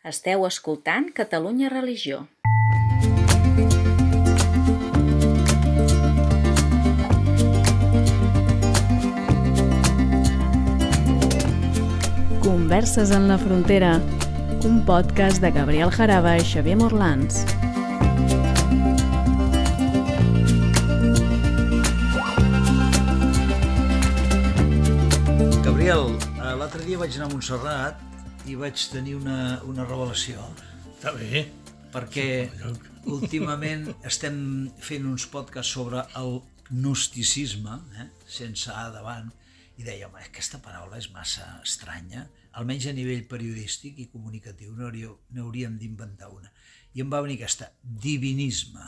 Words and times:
Esteu 0.00 0.46
escoltant 0.46 1.10
Catalunya 1.12 1.68
Religió. 1.68 2.22
Converses 12.40 13.10
en 13.10 13.28
la 13.28 13.36
frontera, 13.36 14.00
un 14.64 14.86
podcast 14.86 15.42
de 15.42 15.52
Gabriel 15.52 15.92
Jaraba 15.92 16.38
i 16.38 16.48
Xavier 16.48 16.80
Morlans. 16.80 17.44
Gabriel, 25.60 26.16
eh, 26.40 26.54
l'altre 26.56 26.86
dia 26.88 26.96
vaig 26.96 27.20
anar 27.20 27.28
a 27.28 27.34
Montserrat 27.36 28.09
i 28.48 28.54
vaig 28.58 28.80
tenir 28.92 29.16
una, 29.18 29.60
una 29.68 29.84
revelació, 29.84 30.42
Està 30.94 31.12
bé. 31.16 31.44
perquè 31.92 32.26
últimament 33.16 33.88
estem 34.06 34.70
fent 34.82 35.06
uns 35.10 35.26
podcasts 35.30 35.72
sobre 35.76 36.02
el 36.20 36.40
gnosticisme, 36.70 37.78
eh? 38.00 38.08
sense 38.30 38.70
A 38.70 38.88
davant, 38.94 39.30
i 39.80 39.84
deia, 39.86 40.08
home, 40.08 40.20
aquesta 40.26 40.60
paraula 40.62 40.98
és 41.00 41.08
massa 41.14 41.46
estranya, 41.64 42.26
almenys 42.58 42.86
a 42.90 42.92
nivell 42.94 43.24
periodístic 43.30 43.98
i 44.02 44.08
comunicatiu 44.12 44.74
n'hauríem 44.76 45.78
d'inventar 45.80 46.28
una. 46.34 46.50
I 46.94 47.02
em 47.04 47.10
va 47.10 47.20
venir 47.24 47.38
aquesta, 47.38 47.70
divinisme, 47.82 48.82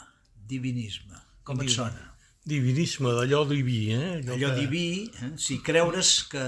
divinisme. 0.47 1.17
Com 1.47 1.61
et 1.63 1.71
sona? 1.71 2.09
Divinisme, 2.45 3.11
d'allò 3.15 3.45
diví, 3.47 3.93
eh? 3.95 4.17
allò 4.19 4.51
que- 4.51 4.57
diví, 4.59 4.87
eh? 5.23 5.31
si 5.39 5.61
creure's 5.63 6.23
que 6.31 6.43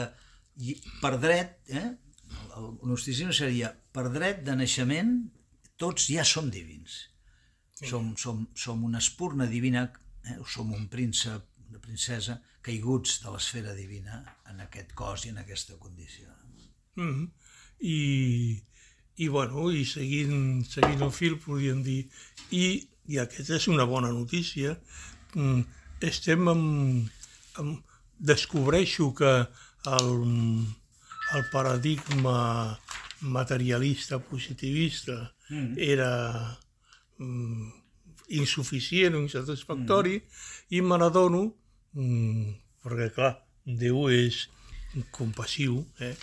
per 1.02 1.14
dret, 1.20 1.58
eh? 1.72 1.88
El 2.58 2.70
gnosticisme 2.84 3.34
seria 3.36 3.72
per 3.94 4.08
dret 4.14 4.44
de 4.48 4.56
naixement 4.56 5.18
tots 5.82 6.08
ja 6.12 6.24
som 6.28 6.50
divins. 6.52 7.06
Som, 7.76 8.14
som, 8.16 8.46
som 8.56 8.84
una 8.88 9.02
espurna 9.04 9.48
divina, 9.52 9.90
eh? 10.24 10.38
som 10.48 10.72
un 10.74 10.88
príncep, 10.88 11.44
una 11.70 11.82
princesa, 11.84 12.38
caiguts 12.64 13.20
de 13.24 13.34
l'esfera 13.34 13.74
divina 13.76 14.22
en 14.50 14.62
aquest 14.64 14.94
cos 14.96 15.26
i 15.26 15.34
en 15.34 15.42
aquesta 15.44 15.76
condició. 15.82 16.32
Mhm. 16.96 17.28
I, 17.80 18.00
i, 19.18 19.28
bueno, 19.28 19.68
i 19.72 19.84
seguint, 19.86 20.64
seguint 20.72 21.04
el 21.04 21.12
fil 21.12 21.36
podríem 21.44 21.84
dir, 21.84 22.06
i, 22.56 22.88
i 23.12 23.20
aquesta 23.20 23.60
és 23.60 23.68
una 23.68 23.84
bona 23.84 24.14
notícia, 24.16 24.78
mm, 25.36 25.62
estem 26.08 26.48
amb, 26.48 27.12
amb, 27.60 27.96
descobreixo 28.32 29.12
que 29.14 29.34
el, 29.92 30.12
el 31.36 31.46
paradigma 31.52 32.80
materialista 33.22 34.20
positivista 34.20 35.34
mm. 35.50 35.74
era 35.78 36.12
mm, 37.18 37.70
insuficient 38.42 39.16
o 39.16 39.24
insatisfactori 39.24 40.20
mm. 40.20 40.76
i 40.78 40.82
me 40.82 41.00
n'adono, 41.00 41.48
mm, 41.94 42.54
perquè 42.84 43.10
clar, 43.16 43.34
Déu 43.66 44.12
és 44.14 44.44
compassiu, 45.12 45.80
eh? 45.98 46.14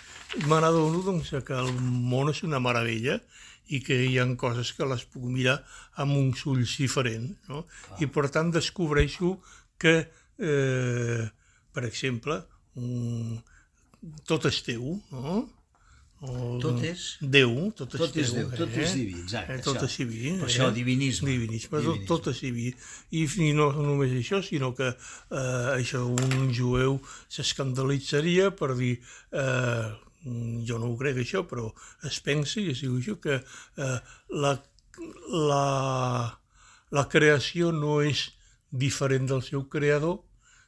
me 0.46 0.60
n'adono 0.62 1.00
doncs, 1.02 1.32
que 1.42 1.56
el 1.58 1.72
món 1.74 2.30
és 2.30 2.44
una 2.47 2.60
meravella 2.62 3.19
i 3.66 3.80
que 3.82 3.97
hi 4.06 4.14
ha 4.20 4.26
coses 4.38 4.70
que 4.76 4.86
les 4.86 5.02
puc 5.10 5.24
mirar 5.26 5.56
amb 6.02 6.14
uns 6.16 6.44
ulls 6.47 6.76
diferents. 6.78 7.34
No? 7.50 7.64
I 7.98 8.06
per 8.06 8.28
tant 8.30 8.52
descobreixo 8.54 9.34
que, 9.82 9.94
eh, 10.38 11.24
per 11.74 11.84
exemple, 11.88 12.38
um, 12.78 13.42
tot 14.27 14.47
és 14.50 14.62
Déu, 14.67 15.00
no? 15.11 15.42
O, 16.22 16.58
Tot 16.62 16.78
és? 16.86 17.00
Déu, 17.19 17.72
tot 17.75 17.95
és 17.97 17.98
Tot 17.98 18.17
és 18.22 18.28
Déu. 18.36 18.50
Tot 18.55 18.77
és 18.78 18.92
diví, 18.94 19.14
exacte, 19.25 19.56
Eh, 19.56 19.62
tot 19.64 19.75
això. 19.81 19.89
és 19.89 19.97
diví. 19.98 20.39
Per 20.39 20.47
això, 20.47 20.69
divinisme. 20.72 21.27
Divinisme, 21.33 21.70
tot, 21.81 21.83
Divinisme. 21.83 22.06
tot 22.06 22.28
és 22.31 22.41
diví. 22.44 22.69
I, 23.11 23.25
I 23.48 23.53
no 23.59 23.72
només 23.75 24.12
això, 24.14 24.39
sinó 24.47 24.70
que 24.78 24.86
eh, 24.92 25.70
això 25.81 26.05
un 26.06 26.53
jueu 26.54 27.00
s'escandalitzaria 27.28 28.53
per 28.54 28.76
dir 28.78 29.00
eh, 29.32 29.88
jo 30.62 30.78
no 30.78 30.93
ho 30.93 30.97
crec 30.97 31.19
això, 31.25 31.43
però 31.50 31.72
es 32.06 32.21
pensa, 32.22 32.60
i 32.62 32.71
es 32.71 32.81
diu 32.84 32.94
això, 33.00 33.19
que 33.19 33.41
eh, 33.43 33.99
la, 34.31 34.55
la, 35.50 36.38
la 36.94 37.09
creació 37.09 37.72
no 37.75 37.99
és 38.06 38.28
diferent 38.71 39.26
del 39.26 39.43
seu 39.43 39.66
creador, 39.69 40.21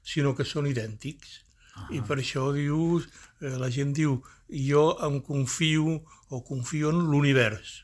sinó 0.02 0.34
que 0.34 0.44
són 0.44 0.66
idèntics. 0.66 1.40
Ah. 1.74 1.88
I 1.90 2.00
per 2.06 2.18
això 2.22 2.52
diu, 2.54 3.00
eh, 3.00 3.33
la 3.58 3.70
gent 3.70 3.92
diu, 3.96 4.18
jo 4.48 4.84
em 5.06 5.20
confio 5.24 6.00
o 6.30 6.42
confio 6.44 6.90
en 6.90 7.04
l'univers. 7.10 7.82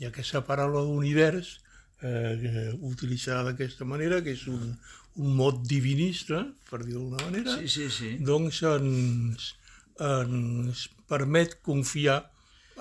I 0.00 0.08
aquesta 0.08 0.42
paraula 0.46 0.82
d'univers, 0.86 1.58
eh, 2.02 2.72
utilitzada 2.82 3.50
d'aquesta 3.50 3.84
manera, 3.84 4.22
que 4.22 4.34
és 4.34 4.46
un, 4.50 4.74
un 5.16 5.36
mot 5.36 5.60
divinista, 5.68 6.42
per 6.70 6.82
dir-ho 6.84 7.04
d'alguna 7.04 7.24
manera, 7.28 7.58
Sí, 7.60 7.68
sí, 7.68 7.90
sí. 7.90 8.16
doncs 8.18 8.62
ens, 8.66 9.52
ens 10.00 10.88
permet 11.08 11.60
confiar 11.62 12.24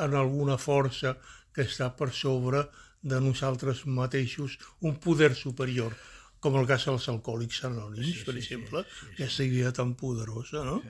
en 0.02 0.16
alguna 0.18 0.58
força 0.58 1.18
que 1.54 1.68
està 1.68 1.92
per 1.96 2.10
sobre 2.12 2.66
de 3.04 3.20
nosaltres 3.22 3.84
mateixos, 3.86 4.58
un 4.82 4.96
poder 4.96 5.36
superior, 5.36 5.94
com 6.44 6.58
el 6.59 6.68
cas 6.68 6.84
dels 6.90 7.06
alcohòlics 7.12 7.62
anònims, 7.70 8.09
sí, 8.09 8.24
per 8.28 8.36
exemple, 8.36 8.84
sí, 8.84 8.94
sí, 8.94 9.06
sí. 9.06 9.12
aquesta 9.16 9.46
idea 9.48 9.72
tan 9.76 9.94
poderosa, 10.00 10.66
no? 10.68 10.81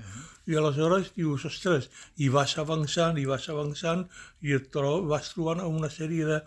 I 0.49 0.57
aleshores 0.59 1.11
dius, 1.15 1.45
ostres, 1.47 1.89
i 2.17 2.29
vas 2.33 2.55
avançant, 2.61 3.19
i 3.21 3.27
vas 3.29 3.45
avançant, 3.53 4.07
i 4.41 4.55
et 4.57 4.71
tro 4.73 4.95
vas 5.09 5.29
trobant 5.35 5.61
una 5.67 5.91
sèrie 5.93 6.25
de, 6.27 6.39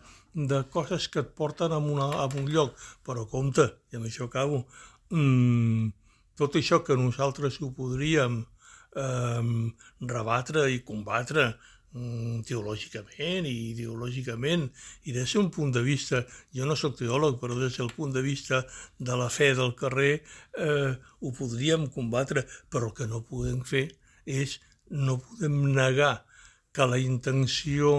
de 0.50 0.60
coses 0.74 1.06
que 1.12 1.22
et 1.22 1.30
porten 1.38 1.72
a, 1.72 1.78
una, 1.78 2.10
a 2.24 2.26
un 2.34 2.50
lloc. 2.50 2.74
Però 3.06 3.24
compte, 3.30 3.68
i 3.92 4.00
amb 4.00 4.10
això 4.10 4.26
acabo, 4.26 4.64
mm, 5.14 5.88
tot 6.36 6.58
això 6.58 6.82
que 6.84 6.98
nosaltres 6.98 7.60
ho 7.62 7.70
podríem 7.78 8.42
eh, 8.42 9.72
rebatre 10.16 10.66
i 10.74 10.82
combatre 10.84 11.52
teològicament 12.46 13.46
i 13.48 13.54
ideològicament 13.72 14.66
i 15.08 15.14
des 15.16 15.32
d'un 15.34 15.50
punt 15.54 15.72
de 15.74 15.82
vista, 15.84 16.22
jo 16.54 16.66
no 16.68 16.76
sóc 16.76 16.96
teòleg, 16.98 17.38
però 17.40 17.56
des 17.58 17.78
del 17.78 17.92
punt 17.96 18.12
de 18.14 18.22
vista 18.24 18.62
de 18.98 19.16
la 19.16 19.28
fe 19.32 19.52
del 19.54 19.74
carrer 19.78 20.20
eh, 20.58 20.92
ho 20.96 21.32
podríem 21.36 21.88
combatre, 21.94 22.46
però 22.70 22.90
el 22.90 22.96
que 22.96 23.08
no 23.10 23.24
podem 23.26 23.62
fer 23.64 23.88
és, 24.26 24.58
no 24.90 25.18
podem 25.22 25.72
negar 25.74 26.26
que 26.72 26.86
la 26.86 26.98
intenció 27.00 27.92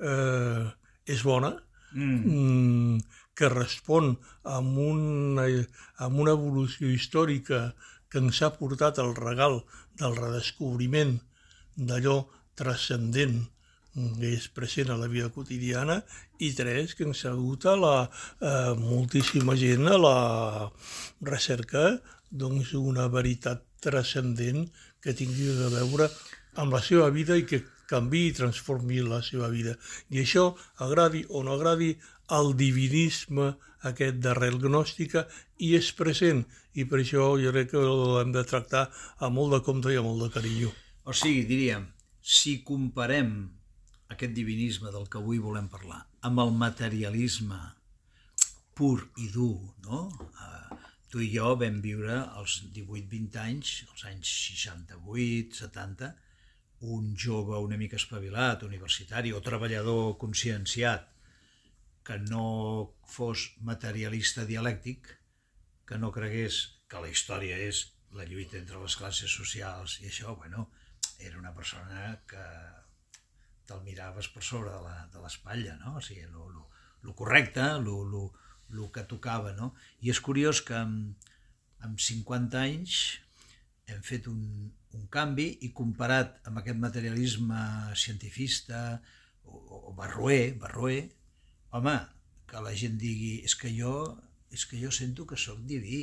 eh, 0.00 0.66
és 1.06 1.22
bona, 1.24 1.54
mm. 1.92 2.98
que 3.34 3.48
respon 3.48 4.12
amb 4.44 4.78
una, 4.84 5.46
amb 6.04 6.20
una 6.20 6.36
evolució 6.36 6.90
històrica 6.92 7.70
que 8.10 8.20
ens 8.20 8.42
ha 8.42 8.50
portat 8.58 8.98
el 9.00 9.14
regal 9.16 9.62
del 10.00 10.16
redescobriment 10.18 11.16
d'allò 11.76 12.18
transcendent 12.60 13.40
que 13.94 14.28
és 14.36 14.46
present 14.54 14.92
a 14.92 14.98
la 15.00 15.08
vida 15.10 15.32
quotidiana 15.34 15.98
i 16.38 16.52
tres, 16.54 16.94
que 16.94 17.06
ens 17.08 17.24
ha 17.26 17.32
dut 17.34 17.66
a 17.66 17.74
la 17.76 17.94
eh, 18.06 18.74
moltíssima 18.78 19.56
gent 19.58 19.88
a 19.90 19.98
la 19.98 20.18
recerca 21.26 21.98
doncs, 22.30 22.72
una 22.78 23.08
veritat 23.10 23.64
transcendent 23.82 24.68
que 25.02 25.16
tingui 25.16 25.50
a 25.50 25.72
veure 25.74 26.06
amb 26.62 26.76
la 26.76 26.82
seva 26.84 27.10
vida 27.10 27.36
i 27.36 27.46
que 27.48 27.64
canvi 27.90 28.28
i 28.28 28.36
transformi 28.36 29.00
la 29.02 29.18
seva 29.26 29.48
vida. 29.50 29.74
I 30.14 30.22
això, 30.22 30.52
agradi 30.86 31.24
o 31.28 31.42
no 31.42 31.56
agradi, 31.58 31.96
el 32.30 32.54
divinisme 32.54 33.56
aquest 33.90 34.20
d'arrel 34.22 34.60
gnòstica 34.62 35.24
i 35.58 35.74
és 35.74 35.90
present 35.98 36.44
i 36.78 36.86
per 36.86 37.00
això 37.00 37.32
jo 37.42 37.50
crec 37.50 37.72
que 37.72 37.82
l'hem 37.82 38.30
de 38.36 38.44
tractar 38.46 38.84
amb 39.18 39.40
molt 39.40 39.56
de 39.56 39.64
compte 39.66 39.90
i 39.90 39.98
amb 39.98 40.12
molt 40.12 40.28
de 40.28 40.34
carinyo. 40.36 40.70
O 41.10 41.16
sigui, 41.16 41.42
diríem, 41.48 41.88
si 42.20 42.60
comparem 42.66 43.34
aquest 44.10 44.32
divinisme 44.36 44.92
del 44.92 45.08
que 45.08 45.20
avui 45.20 45.38
volem 45.42 45.68
parlar 45.72 46.00
amb 46.26 46.42
el 46.42 46.52
materialisme 46.52 47.58
pur 48.76 48.98
i 49.20 49.28
dur, 49.32 49.58
no? 49.84 50.06
Uh, 50.08 50.80
tu 51.10 51.20
i 51.20 51.28
jo 51.32 51.54
vam 51.58 51.80
viure 51.82 52.16
als 52.38 52.60
18-20 52.74 53.38
anys, 53.42 53.72
als 53.90 54.04
anys 54.08 54.30
68, 54.46 55.58
70, 55.66 56.10
un 56.80 57.14
jove 57.18 57.58
una 57.60 57.76
mica 57.76 57.98
espavilat, 58.00 58.62
universitari 58.64 59.34
o 59.36 59.42
treballador 59.44 60.16
conscienciat, 60.22 61.08
que 62.06 62.16
no 62.30 62.44
fos 63.04 63.50
materialista 63.66 64.46
dialèctic, 64.48 65.10
que 65.84 65.98
no 65.98 66.12
cregués 66.14 66.62
que 66.88 67.02
la 67.02 67.10
història 67.10 67.58
és 67.60 67.82
la 68.16 68.24
lluita 68.26 68.56
entre 68.58 68.80
les 68.80 68.96
classes 68.96 69.30
socials 69.30 69.98
i 70.00 70.08
això, 70.08 70.36
bueno, 70.38 70.70
era 71.20 71.38
una 71.38 71.52
persona 71.54 72.20
que 72.30 72.42
te'l 73.68 73.82
miraves 73.86 74.28
per 74.34 74.42
sobre 74.42 74.70
de 74.74 74.80
la- 74.82 75.06
de 75.12 75.20
l'espatlla, 75.22 75.76
no? 75.84 75.96
O 75.96 76.00
sigui, 76.00 76.26
lo, 76.32 76.48
lo, 76.50 76.68
lo 77.02 77.14
correcte, 77.14 77.62
lo, 77.86 78.02
lo, 78.04 78.32
lo 78.68 78.90
que 78.92 79.04
tocava, 79.04 79.52
no? 79.52 79.74
I 80.00 80.10
és 80.10 80.20
curiós 80.20 80.60
que 80.66 80.74
amb, 80.74 81.28
amb 81.86 81.98
50 82.00 82.60
anys 82.64 83.20
hem 83.90 84.02
fet 84.06 84.26
un, 84.30 84.40
un 84.94 85.06
canvi 85.10 85.48
i 85.66 85.72
comparat 85.74 86.40
amb 86.46 86.58
aquest 86.60 86.78
materialisme 86.78 87.60
cientifista, 87.96 89.00
o, 89.44 89.56
o 89.90 89.94
Barroer, 89.98 90.54
Barroer, 90.58 91.08
home, 91.74 91.96
que 92.50 92.60
la 92.62 92.74
gent 92.74 92.98
digui 92.98 93.40
és 93.46 93.54
que 93.58 93.70
jo, 93.74 93.94
és 94.50 94.66
que 94.66 94.78
jo 94.82 94.90
sento 94.94 95.26
que 95.26 95.38
sóc 95.38 95.58
diví, 95.66 96.02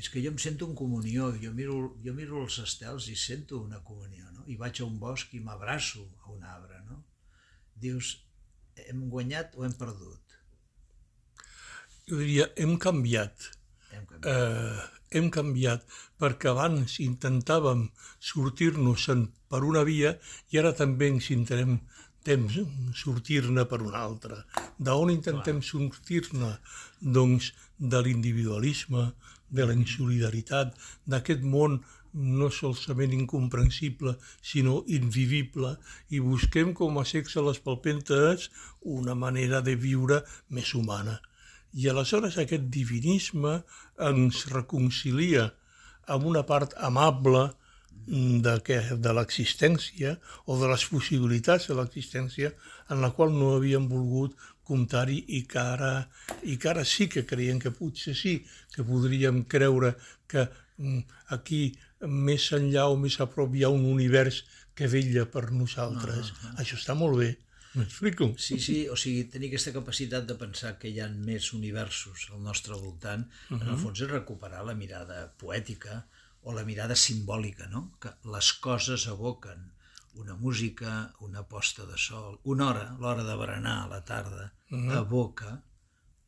és 0.00 0.08
que 0.08 0.22
jo 0.24 0.32
em 0.32 0.38
sento 0.40 0.64
en 0.68 0.74
comunió, 0.76 1.28
jo 1.42 1.52
miro, 1.52 1.76
jo 2.04 2.14
miro 2.16 2.40
els 2.40 2.56
estels 2.62 3.10
i 3.12 3.16
sento 3.20 3.60
una 3.60 3.82
comunió, 3.84 4.30
no? 4.32 4.46
i 4.48 4.56
vaig 4.60 4.80
a 4.80 4.86
un 4.86 4.96
bosc 5.02 5.34
i 5.36 5.42
m'abraço 5.44 6.06
a 6.24 6.30
un 6.32 6.46
arbre. 6.48 6.80
No? 6.88 7.02
Dius, 7.82 8.14
hem 8.86 9.02
guanyat 9.12 9.58
o 9.58 9.66
hem 9.66 9.76
perdut? 9.76 10.38
Jo 12.08 12.22
diria, 12.22 12.48
hem 12.56 12.78
canviat. 12.80 13.50
Hem 13.90 14.08
canviat. 14.08 14.32
Eh, 14.32 14.88
hem 15.20 15.28
canviat 15.34 15.84
perquè 16.22 16.48
abans 16.50 16.96
intentàvem 17.04 17.88
sortir-nos 18.32 19.08
per 19.50 19.62
una 19.66 19.82
via 19.84 20.14
i 20.54 20.60
ara 20.62 20.72
també 20.80 21.10
ens 21.12 21.28
intentem 21.34 21.80
temps 22.24 22.56
sortir-ne 23.00 23.64
per 23.68 23.80
una 23.82 24.00
altra. 24.04 24.42
D'on 24.78 25.12
intentem 25.12 25.60
sortir-ne? 25.64 26.54
Doncs 27.00 27.52
de 27.80 28.00
l'individualisme, 28.04 29.06
de 29.50 29.66
la 29.66 29.76
insolidaritat, 29.76 30.74
d'aquest 31.06 31.42
món 31.42 31.80
no 32.12 32.48
solament 32.50 33.12
incomprensible, 33.14 34.16
sinó 34.42 34.80
invivible, 34.90 35.76
i 36.10 36.22
busquem 36.22 36.74
com 36.74 36.98
a 36.98 37.06
sexe 37.06 37.42
les 37.46 37.60
palpentes 37.62 38.50
una 38.80 39.14
manera 39.14 39.60
de 39.62 39.76
viure 39.76 40.22
més 40.48 40.74
humana. 40.74 41.20
I 41.72 41.86
aleshores 41.90 42.38
aquest 42.38 42.66
divinisme 42.74 43.60
ens 44.10 44.46
reconcilia 44.50 45.50
amb 46.10 46.26
una 46.26 46.42
part 46.46 46.74
amable 46.82 47.50
de, 48.06 48.54
que, 48.66 48.80
de 48.98 49.12
l'existència 49.14 50.16
o 50.46 50.56
de 50.58 50.70
les 50.70 50.84
possibilitats 50.90 51.68
de 51.70 51.76
l'existència 51.78 52.50
en 52.90 53.04
la 53.04 53.12
qual 53.14 53.30
no 53.36 53.54
havíem 53.54 53.86
volgut 53.90 54.34
comptar-hi 54.70 55.18
i, 55.36 55.42
que 55.50 55.60
ara, 55.60 55.92
i 56.46 56.56
que 56.60 56.70
ara 56.72 56.86
sí 56.86 57.08
que 57.12 57.26
creiem 57.26 57.60
que 57.62 57.74
potser 57.74 58.14
sí 58.16 58.38
que 58.74 58.86
podríem 58.86 59.44
creure 59.50 59.94
que 60.30 60.46
mm, 60.78 61.02
aquí 61.36 61.62
més 62.06 62.48
enllà 62.56 62.86
o 62.88 62.96
més 62.96 63.18
a 63.20 63.28
prop 63.34 63.54
hi 63.54 63.66
ha 63.66 63.74
un 63.74 63.84
univers 63.90 64.44
que 64.74 64.88
vetlla 64.88 65.26
per 65.28 65.50
nosaltres. 65.52 66.30
Uh 66.30 66.36
-huh. 66.36 66.54
Això 66.62 66.76
està 66.78 66.94
molt 66.94 67.18
bé. 67.18 67.36
M'explico? 67.74 68.34
Sí, 68.36 68.58
sí, 68.58 68.88
o 68.88 68.96
sigui, 68.96 69.24
tenir 69.30 69.48
aquesta 69.48 69.72
capacitat 69.72 70.24
de 70.26 70.34
pensar 70.34 70.78
que 70.78 70.88
hi 70.88 71.00
ha 71.00 71.08
més 71.08 71.52
universos 71.52 72.28
al 72.32 72.40
nostre 72.42 72.74
voltant, 72.74 73.26
uh 73.26 73.56
-huh. 73.56 73.62
en 73.62 73.68
el 73.68 73.78
fons 73.78 74.00
és 74.00 74.10
recuperar 74.10 74.64
la 74.64 74.74
mirada 74.74 75.32
poètica, 75.38 76.06
o 76.42 76.52
la 76.52 76.64
mirada 76.64 76.96
simbòlica, 76.96 77.68
no? 77.68 77.92
que 78.00 78.12
les 78.32 78.52
coses 78.52 79.06
evoquen 79.06 79.70
una 80.14 80.34
música, 80.34 81.12
una 81.20 81.42
posta 81.46 81.86
de 81.86 81.98
sol, 81.98 82.40
una 82.44 82.68
hora, 82.68 82.96
l'hora 82.98 83.24
de 83.24 83.36
berenar 83.36 83.84
a 83.84 83.88
la 83.88 84.04
tarda, 84.04 84.52
uh 84.70 84.76
-huh. 84.76 84.98
evoca 84.98 85.62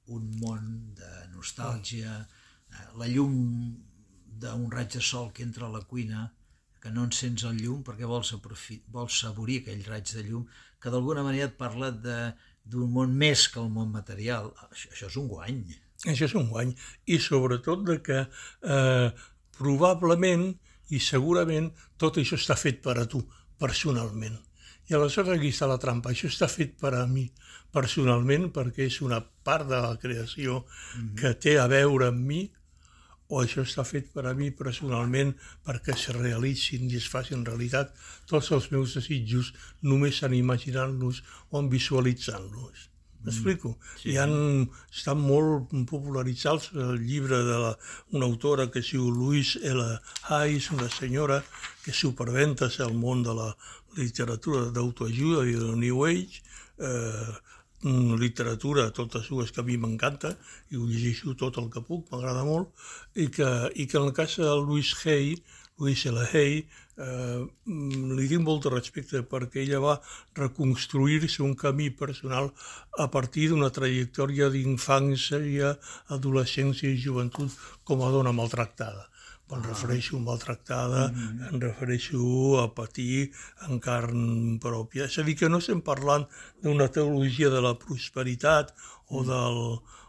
un 0.06 0.31
món 0.40 0.94
de 0.94 1.12
nostàlgia, 1.34 2.26
uh, 2.26 2.99
la 2.99 3.06
llum 3.06 3.76
d'un 4.26 4.70
raig 4.70 4.93
de 4.93 5.00
sol 5.00 5.32
que 5.32 5.43
entra 5.43 5.67
a 5.67 5.70
la 5.70 5.82
cuina, 5.82 6.32
que 6.81 6.90
no 6.90 7.05
encens 7.05 7.44
el 7.44 7.61
llum 7.62 7.82
perquè 7.87 8.06
vols, 8.06 8.34
vols 8.88 9.19
saborir 9.19 9.61
aquell 9.61 9.84
raig 9.84 10.12
de 10.12 10.23
llum, 10.23 10.46
que 10.81 10.90
d'alguna 10.90 11.23
manera 11.23 11.46
et 11.46 11.56
parla 11.56 11.93
d'un 11.93 12.90
món 12.90 13.14
més 13.14 13.46
que 13.49 13.61
el 13.62 13.70
món 13.70 13.93
material. 13.93 14.50
Això, 14.70 14.90
això 14.90 15.06
és 15.06 15.17
un 15.17 15.29
guany. 15.29 15.61
Això 16.11 16.26
és 16.26 16.34
un 16.34 16.49
guany. 16.50 16.75
I 17.06 17.19
sobretot 17.23 17.84
de 17.87 18.02
que 18.02 18.19
eh, 18.26 19.12
probablement 19.58 20.49
i 20.90 20.99
segurament 20.99 21.70
tot 22.02 22.19
això 22.19 22.38
està 22.40 22.58
fet 22.58 22.82
per 22.82 22.96
a 22.99 23.06
tu, 23.06 23.23
personalment. 23.62 24.38
I 24.91 24.97
aleshores 24.99 25.37
aquí 25.37 25.53
està 25.55 25.69
la 25.70 25.79
trampa. 25.82 26.11
Això 26.11 26.29
està 26.31 26.49
fet 26.50 26.75
per 26.81 26.97
a 26.99 27.06
mi 27.06 27.29
personalment 27.73 28.50
perquè 28.53 28.88
és 28.91 28.99
una 29.06 29.23
part 29.47 29.69
de 29.70 29.79
la 29.81 29.97
creació 30.03 30.64
mm 30.64 30.67
-hmm. 30.67 31.14
que 31.20 31.35
té 31.35 31.59
a 31.59 31.67
veure 31.67 32.09
amb 32.09 32.26
mi 32.26 32.43
o 33.32 33.41
això 33.41 33.62
està 33.64 33.85
fet 33.88 34.11
per 34.12 34.26
a 34.29 34.35
mi 34.35 34.50
personalment 34.50 35.32
perquè 35.64 35.94
es 35.94 36.09
realitzin 36.17 36.91
i 36.91 36.97
es 36.97 37.09
facin 37.09 37.47
realitat 37.49 37.94
tots 38.26 38.50
els 38.53 38.70
meus 38.75 38.94
desitjos 38.94 39.55
només 39.81 40.23
en 40.23 40.35
imaginant-los 40.35 41.23
o 41.50 41.61
en 41.61 41.70
visualitzant-los. 41.73 42.92
M'explico? 43.24 43.74
Mm, 43.76 44.00
sí. 44.00 44.10
I 44.12 44.19
han 44.22 44.34
estat 44.90 45.19
molt 45.19 45.70
popularitzats 45.90 46.72
el 46.74 46.98
llibre 47.06 47.42
de 47.46 47.60
la, 47.64 47.72
una 48.16 48.26
autora 48.26 48.69
que 48.70 48.82
es 48.82 48.90
diu 48.90 49.10
Louise 49.10 49.62
L. 49.62 49.86
Hayes, 50.28 50.70
una 50.74 50.88
senyora 50.90 51.42
que 51.84 51.92
superventa 51.92 52.70
el 52.86 52.94
món 52.94 53.22
de 53.22 53.34
la 53.34 53.48
literatura 53.96 54.70
d'autoajuda 54.74 55.46
i 55.46 55.56
de 55.56 55.70
la 55.70 55.76
New 55.76 56.04
Age, 56.06 56.42
eh, 56.78 57.32
literatura, 57.82 58.90
totes 58.92 59.28
dues 59.28 59.50
que 59.50 59.60
a 59.60 59.64
mi 59.64 59.76
m'encanta, 59.76 60.36
i 60.70 60.76
ho 60.76 60.86
llegeixo 60.86 61.34
tot 61.34 61.58
el 61.58 61.69
que 61.70 61.82
puc, 61.82 62.06
m'agrada 62.10 62.44
molt, 62.46 62.70
i 63.14 63.26
que, 63.28 63.48
i 63.74 63.86
que 63.86 63.98
en 63.98 64.06
el 64.06 64.14
cas 64.14 64.36
de 64.38 64.46
Louise 64.46 64.94
Hay, 65.04 65.42
Louise 65.78 66.08
L. 66.08 66.22
Hay, 66.32 66.69
eh, 66.99 67.44
li 68.17 68.27
tinc 68.29 68.44
molt 68.44 68.67
de 68.67 68.73
respecte 68.75 69.23
perquè 69.29 69.62
ella 69.62 69.81
va 69.83 69.94
reconstruir-se 70.39 71.43
un 71.44 71.55
camí 71.59 71.91
personal 71.91 72.50
a 72.99 73.09
partir 73.11 73.49
d'una 73.50 73.71
trajectòria 73.73 74.50
d'infància, 74.53 75.77
adolescència 76.17 76.91
i 76.91 77.00
joventut 77.00 77.56
com 77.85 78.03
a 78.03 78.12
dona 78.12 78.35
maltractada. 78.37 79.09
Quan 79.49 79.65
ah. 79.65 79.69
refereixo 79.73 80.17
a 80.17 80.25
maltractada, 80.27 81.09
mm 81.09 81.15
-hmm. 81.15 81.49
em 81.53 81.61
refereixo 81.61 82.21
a 82.61 82.75
patir 82.75 83.33
en 83.69 83.81
carn 83.81 84.59
pròpia. 84.61 85.05
És 85.05 85.19
a 85.19 85.23
dir, 85.23 85.37
que 85.37 85.49
no 85.49 85.59
estem 85.59 85.81
parlant 85.81 86.27
d'una 86.62 86.89
teologia 86.89 87.50
de 87.50 87.61
la 87.61 87.75
prosperitat 87.75 88.75
o 89.09 89.23
mm. 89.23 89.27
del, 89.27 89.59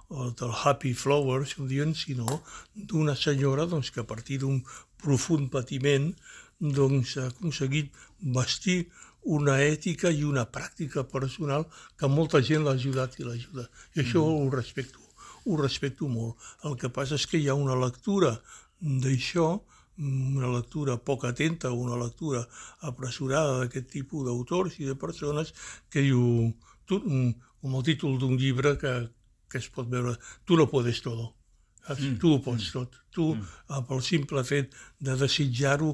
o 0.07 0.31
del 0.31 0.53
happy 0.63 0.93
flower, 0.93 1.45
si 1.45 1.61
ho 1.61 1.65
diuen, 1.65 1.95
sinó 1.95 2.43
d'una 2.75 3.15
senyora 3.15 3.65
doncs, 3.65 3.91
que 3.91 4.01
a 4.01 4.07
partir 4.07 4.37
d'un 4.39 4.63
profund 5.03 5.49
patiment 5.49 6.13
doncs, 6.59 7.17
ha 7.17 7.27
aconseguit 7.31 7.91
vestir 8.19 8.87
una 9.23 9.57
ètica 9.63 10.11
i 10.11 10.23
una 10.27 10.43
pràctica 10.45 11.03
personal 11.07 11.65
que 11.97 12.09
molta 12.11 12.41
gent 12.43 12.63
l'ha 12.63 12.75
ajudat 12.75 13.19
i 13.19 13.27
l'ajuda. 13.27 13.67
I 13.95 14.03
això 14.03 14.23
mm. 14.23 14.41
ho 14.41 14.49
respecto, 14.55 14.99
ho 15.45 15.59
respecto 15.61 16.09
molt. 16.11 16.35
El 16.67 16.75
que 16.79 16.91
passa 16.91 17.15
és 17.15 17.27
que 17.27 17.39
hi 17.39 17.47
ha 17.47 17.55
una 17.55 17.77
lectura 17.79 18.35
d'això, 18.79 19.47
una 20.03 20.49
lectura 20.51 20.97
poc 20.97 21.25
atenta, 21.29 21.71
una 21.71 21.97
lectura 21.99 22.43
apressurada 22.81 23.59
d'aquest 23.61 23.91
tipus 23.91 24.25
d'autors 24.27 24.79
i 24.79 24.89
de 24.89 24.95
persones 24.99 25.53
que 25.89 26.01
diu, 26.01 26.51
tu, 26.89 26.99
com 27.61 27.77
el 27.79 27.85
títol 27.87 28.17
d'un 28.19 28.35
llibre 28.37 28.75
que, 28.81 28.93
que 29.47 29.61
es 29.61 29.69
pot 29.69 29.87
veure, 29.87 30.17
tu 30.43 30.57
no 30.59 30.67
puedes 30.67 30.99
todo. 31.05 31.31
Mm. 31.89 32.17
Tu 32.19 32.31
ho 32.31 32.39
pots 32.43 32.63
mm. 32.63 32.73
tot. 32.73 32.99
Tu, 33.13 33.29
mm. 33.35 33.85
pel 33.89 34.03
simple 34.05 34.43
fet 34.47 34.75
de 35.03 35.15
desitjar-ho, 35.19 35.93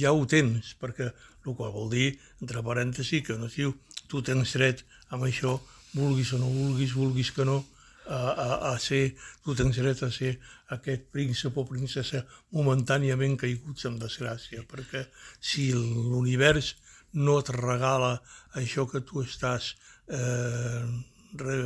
ja 0.00 0.12
ho 0.12 0.24
tens, 0.26 0.74
perquè 0.80 1.10
el 1.46 1.54
qual 1.54 1.72
vol 1.74 1.90
dir, 1.92 2.10
entre 2.42 2.62
parèntesi, 2.66 3.22
que 3.22 3.36
no 3.38 3.50
diu 3.52 3.74
tu 4.10 4.22
tens 4.22 4.54
dret 4.56 4.82
amb 5.14 5.26
això, 5.26 5.56
vulguis 5.94 6.32
o 6.34 6.40
no 6.40 6.50
vulguis, 6.50 6.94
vulguis 6.96 7.30
que 7.34 7.46
no, 7.46 7.60
a, 8.06 8.18
a, 8.18 8.48
a 8.72 8.78
ser, 8.78 9.16
tu 9.44 9.54
tens 9.58 9.78
dret 9.78 10.02
a 10.02 10.10
ser 10.14 10.36
aquest 10.74 11.08
príncep 11.14 11.56
o 11.58 11.66
princesa 11.66 12.22
momentàniament 12.54 13.36
caiguts 13.40 13.86
en 13.90 13.98
desgràcia, 14.02 14.64
perquè 14.70 15.06
si 15.40 15.72
l'univers 15.74 16.74
no 17.18 17.38
et 17.40 17.50
regala 17.54 18.16
això 18.60 18.86
que 18.90 19.02
tu 19.06 19.22
estàs 19.24 19.74
eh, 20.10 20.86
re, 21.34 21.56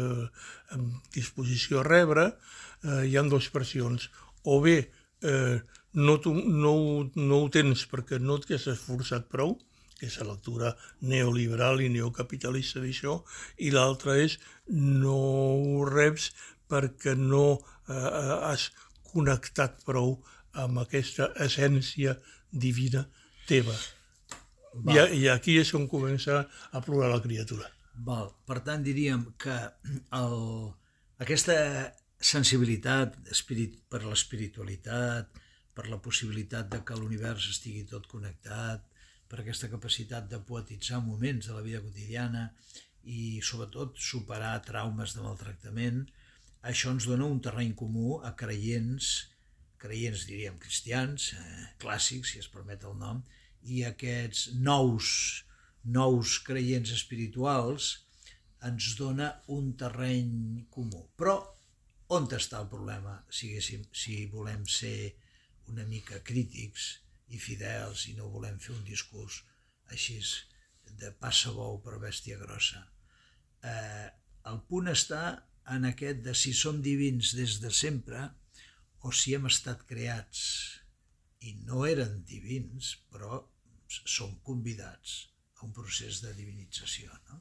en 0.74 0.86
disposició 1.14 1.80
a 1.80 1.86
rebre, 1.86 2.26
eh, 2.84 3.02
hi 3.08 3.16
ha 3.16 3.24
dues 3.28 3.50
versions. 3.52 4.08
O 4.44 4.60
bé 4.64 4.78
eh, 5.22 5.60
no, 5.92 6.20
tu, 6.20 6.34
no, 6.34 6.74
no 7.14 7.40
ho 7.42 7.50
tens 7.52 7.86
perquè 7.90 8.20
no 8.22 8.38
t'has 8.40 8.68
esforçat 8.72 9.28
prou, 9.32 9.58
que 10.00 10.08
és 10.08 10.16
la 10.20 10.30
lectura 10.30 10.72
neoliberal 11.04 11.82
i 11.84 11.90
neocapitalista 11.92 12.80
d'això, 12.80 13.18
i 13.60 13.72
l'altra 13.74 14.16
és 14.22 14.38
no 14.70 15.16
ho 15.60 15.84
reps 15.88 16.30
perquè 16.70 17.16
no 17.18 17.58
eh, 17.58 18.38
has 18.48 18.70
connectat 19.10 19.82
prou 19.84 20.16
amb 20.56 20.80
aquesta 20.82 21.30
essència 21.42 22.16
divina 22.50 23.04
teva. 23.48 23.74
I, 24.86 24.98
I 25.18 25.28
aquí 25.32 25.58
és 25.58 25.74
on 25.74 25.88
comença 25.90 26.44
a 26.46 26.82
plorar 26.84 27.10
la 27.10 27.22
criatura. 27.22 27.66
Val. 28.06 28.30
Per 28.48 28.60
tant, 28.66 28.84
diríem 28.84 29.24
que 29.40 29.56
el, 30.16 30.36
aquesta 31.20 31.56
sensibilitat 32.20 33.16
espirit, 33.32 33.76
per 33.92 34.02
l'espiritualitat, 34.04 35.40
per 35.76 35.86
la 35.88 36.00
possibilitat 36.04 36.68
de 36.72 36.80
que 36.84 36.96
l'univers 36.96 37.48
estigui 37.52 37.84
tot 37.88 38.08
connectat, 38.10 38.86
per 39.30 39.40
aquesta 39.40 39.70
capacitat 39.72 40.26
de 40.30 40.40
poetitzar 40.46 41.00
moments 41.04 41.48
de 41.48 41.56
la 41.56 41.64
vida 41.64 41.80
quotidiana 41.84 42.48
i 43.04 43.40
sobretot 43.44 44.00
superar 44.10 44.56
traumes 44.66 45.14
de 45.16 45.22
maltractament, 45.24 46.02
això 46.66 46.90
ens 46.92 47.06
dona 47.08 47.28
un 47.28 47.38
terreny 47.40 47.72
comú 47.76 48.18
a 48.26 48.34
creients, 48.36 49.12
creients 49.80 50.26
diríem 50.28 50.58
cristians, 50.60 51.30
eh, 51.36 51.68
clàssics, 51.80 52.34
si 52.34 52.42
es 52.42 52.50
permet 52.52 52.84
el 52.84 52.98
nom, 53.00 53.22
i 53.62 53.84
aquests 53.88 54.50
nous 54.56 55.44
nous 55.84 56.38
creients 56.44 56.92
espirituals, 56.92 57.90
ens 58.68 58.94
dona 58.98 59.30
un 59.54 59.72
terreny 59.80 60.66
comú. 60.72 61.06
Però 61.16 61.38
on 62.16 62.26
està 62.36 62.60
el 62.60 62.68
problema, 62.68 63.16
si, 63.32 63.54
si 63.60 64.16
volem 64.32 64.66
ser 64.68 65.12
una 65.70 65.86
mica 65.88 66.20
crítics 66.26 66.90
i 67.30 67.38
fidels 67.38 68.08
i 68.10 68.16
no 68.18 68.28
volem 68.28 68.58
fer 68.60 68.74
un 68.74 68.84
discurs 68.84 69.42
així 69.94 70.18
de 71.00 71.12
passa 71.22 71.52
bou 71.54 71.78
per 71.84 72.00
bèstia 72.02 72.36
grossa? 72.40 72.82
Eh, 73.62 74.08
el 74.50 74.60
punt 74.68 74.90
està 74.90 75.22
en 75.70 75.86
aquest 75.86 76.20
de 76.26 76.34
si 76.34 76.52
som 76.56 76.82
divins 76.82 77.32
des 77.38 77.60
de 77.62 77.70
sempre 77.70 78.26
o 79.06 79.14
si 79.14 79.36
hem 79.36 79.46
estat 79.48 79.86
creats 79.88 80.42
i 81.46 81.54
no 81.64 81.86
eren 81.88 82.20
divins, 82.28 82.96
però 83.08 83.40
som 83.88 84.34
convidats 84.44 85.29
a 85.60 85.66
un 85.68 85.72
procés 85.76 86.20
de 86.24 86.32
divinització. 86.36 87.12
No? 87.30 87.40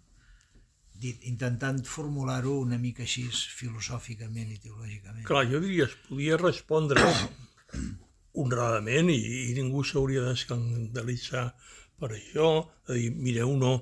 Dit, 0.99 1.23
intentant 1.31 1.79
formular-ho 1.87 2.57
una 2.59 2.77
mica 2.77 3.05
així 3.05 3.23
filosòficament 3.31 4.51
i 4.51 4.59
teològicament. 4.59 5.23
Clar, 5.27 5.45
jo 5.47 5.61
diria, 5.63 5.87
es 5.87 5.95
podia 6.09 6.39
respondre 6.41 7.05
honradament 8.41 9.11
i, 9.13 9.19
i 9.49 9.55
ningú 9.57 9.85
s'hauria 9.87 10.25
d'escandalitzar 10.27 11.45
per 11.99 12.11
això, 12.15 12.49
de 12.87 12.99
dir, 12.99 13.09
mireu, 13.15 13.55
no, 13.59 13.73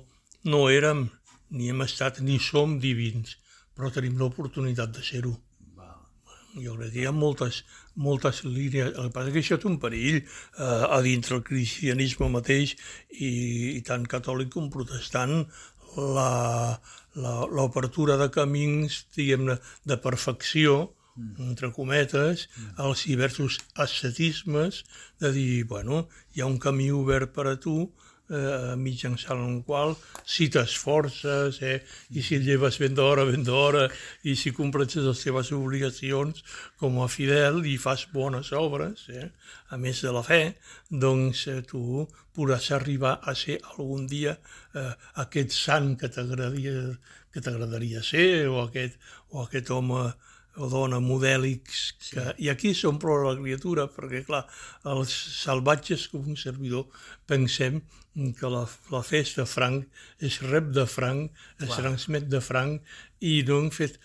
no 0.50 0.62
érem, 0.70 1.06
ni 1.54 1.70
hem 1.72 1.84
estat, 1.84 2.22
ni 2.22 2.38
som 2.42 2.78
divins, 2.82 3.36
però 3.74 3.90
tenim 3.94 4.18
l'oportunitat 4.18 4.94
de 4.94 5.04
ser-ho. 5.06 5.34
Jo 6.56 6.76
crec 6.78 6.92
que 6.94 7.02
hi 7.02 7.06
ha 7.08 7.14
moltes, 7.14 7.62
moltes 7.94 8.42
línies. 8.44 8.94
El 8.94 9.08
que 9.08 9.14
passa 9.14 9.30
és 9.30 9.34
que 9.36 9.42
això 9.44 9.58
té 9.60 9.68
un 9.68 9.78
perill 9.82 10.20
eh, 10.20 10.24
a 10.64 11.00
dintre 11.04 11.36
el 11.38 11.44
cristianisme 11.46 12.30
mateix 12.32 12.76
i, 13.10 13.32
i 13.76 13.80
tant 13.86 14.06
catòlic 14.08 14.54
com 14.54 14.70
protestant 14.72 15.44
l'obertura 17.18 18.16
de 18.20 18.28
camins, 18.30 19.00
diguem-ne, 19.16 19.56
de 19.88 19.96
perfecció, 20.02 20.92
mm. 21.16 21.48
entre 21.50 21.72
cometes, 21.74 22.46
mm. 22.48 22.74
als 22.84 23.04
diversos 23.08 23.58
ascetismes, 23.74 24.84
de 25.20 25.32
dir, 25.34 25.64
bueno, 25.70 26.06
hi 26.34 26.40
ha 26.42 26.50
un 26.50 26.58
camí 26.62 26.90
obert 26.94 27.34
per 27.34 27.46
a 27.50 27.56
tu, 27.60 27.90
eh, 28.30 28.74
mitjançant 28.76 29.42
el 29.44 29.62
qual 29.66 29.94
si 30.24 30.48
t'esforces 30.52 31.60
eh, 31.64 31.78
i 32.10 32.22
si 32.24 32.40
lleves 32.44 32.78
ben 32.82 32.94
d'hora, 32.98 33.26
ben 33.28 33.44
d'hora 33.46 33.86
i 34.24 34.36
si 34.36 34.52
compleixes 34.56 35.06
les 35.08 35.24
teves 35.24 35.52
obligacions 35.56 36.44
com 36.80 37.00
a 37.02 37.08
fidel 37.12 37.64
i 37.66 37.76
fas 37.80 38.06
bones 38.12 38.52
obres, 38.52 39.06
eh, 39.12 39.28
a 39.70 39.76
més 39.80 40.02
de 40.04 40.14
la 40.14 40.24
fe, 40.24 40.42
doncs 40.90 41.46
eh, 41.48 41.60
tu 41.68 42.06
podràs 42.36 42.70
arribar 42.76 43.18
a 43.22 43.34
ser 43.34 43.58
algun 43.74 44.06
dia 44.10 44.38
eh, 44.74 44.92
aquest 45.24 45.54
sant 45.56 45.96
que 46.00 46.10
t'agradaria 46.12 46.92
que 47.32 47.42
t'agradaria 47.44 48.00
ser 48.02 48.48
o 48.48 48.62
aquest, 48.62 48.96
o 49.30 49.42
aquest 49.44 49.70
home 49.70 50.06
o 50.58 50.68
dona 50.70 50.98
modèlics, 51.02 51.82
que, 52.00 52.24
sí. 52.24 52.34
i 52.44 52.50
aquí 52.52 52.74
som 52.76 52.98
prou 53.00 53.22
la 53.24 53.36
criatura, 53.38 53.86
perquè 53.92 54.24
clar, 54.26 54.44
els 54.90 55.14
salvatges 55.38 56.08
com 56.12 56.26
un 56.32 56.38
servidor 56.38 56.88
pensem 57.30 57.80
que 58.38 58.50
la, 58.50 58.64
la 58.90 59.02
festa 59.06 59.44
de 59.44 59.50
franc 59.50 60.24
és 60.24 60.40
rep 60.42 60.72
de 60.74 60.86
franc, 60.90 61.30
es 61.60 61.68
Clar. 61.68 61.82
transmet 61.82 62.26
de 62.30 62.40
franc, 62.42 62.82
i 63.22 63.42
no 63.46 63.60
hem 63.62 63.70
fet 63.74 64.00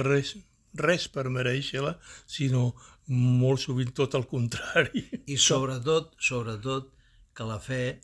res, 0.00 0.34
res 0.80 1.08
per 1.12 1.28
mereixer-la, 1.32 1.96
sinó 2.26 2.70
molt 3.10 3.64
sovint 3.66 3.92
tot 3.96 4.16
el 4.16 4.26
contrari. 4.30 5.04
I 5.26 5.36
sobretot, 5.36 6.14
sobretot, 6.22 6.92
que 7.36 7.46
la 7.46 7.60
fe 7.62 8.00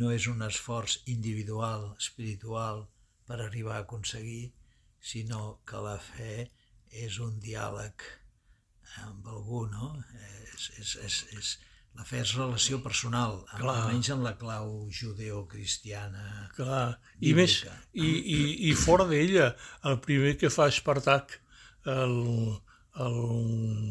no 0.00 0.10
és 0.14 0.26
un 0.30 0.42
esforç 0.46 1.00
individual, 1.12 1.90
espiritual, 2.00 2.86
per 3.28 3.40
arribar 3.40 3.78
a 3.78 3.84
aconseguir, 3.84 4.52
sinó 5.00 5.60
que 5.68 5.80
la 5.84 5.98
fe 6.00 6.50
és 6.94 7.18
un 7.22 7.38
diàleg 7.42 8.04
amb 9.02 9.26
algú, 9.26 9.64
no? 9.70 9.94
És, 10.54 10.70
és, 10.78 10.96
és, 11.04 11.20
és, 11.38 11.54
la 11.94 12.04
fe 12.06 12.20
és 12.22 12.34
relació 12.34 12.80
personal, 12.82 13.40
Clar. 13.54 13.74
almenys 13.84 14.10
en 14.14 14.22
la 14.26 14.34
clau 14.38 14.70
judeocristiana. 14.90 16.50
Clar, 16.56 16.98
i 17.20 17.32
bíblica. 17.32 17.74
més, 17.74 17.88
i, 17.94 18.10
i, 18.36 18.38
i 18.70 18.74
fora 18.78 19.06
d'ella, 19.10 19.52
el 19.90 20.00
primer 20.02 20.34
que 20.40 20.50
fa 20.50 20.68
Espartac, 20.72 21.36
el, 21.90 22.16
el, 23.04 23.20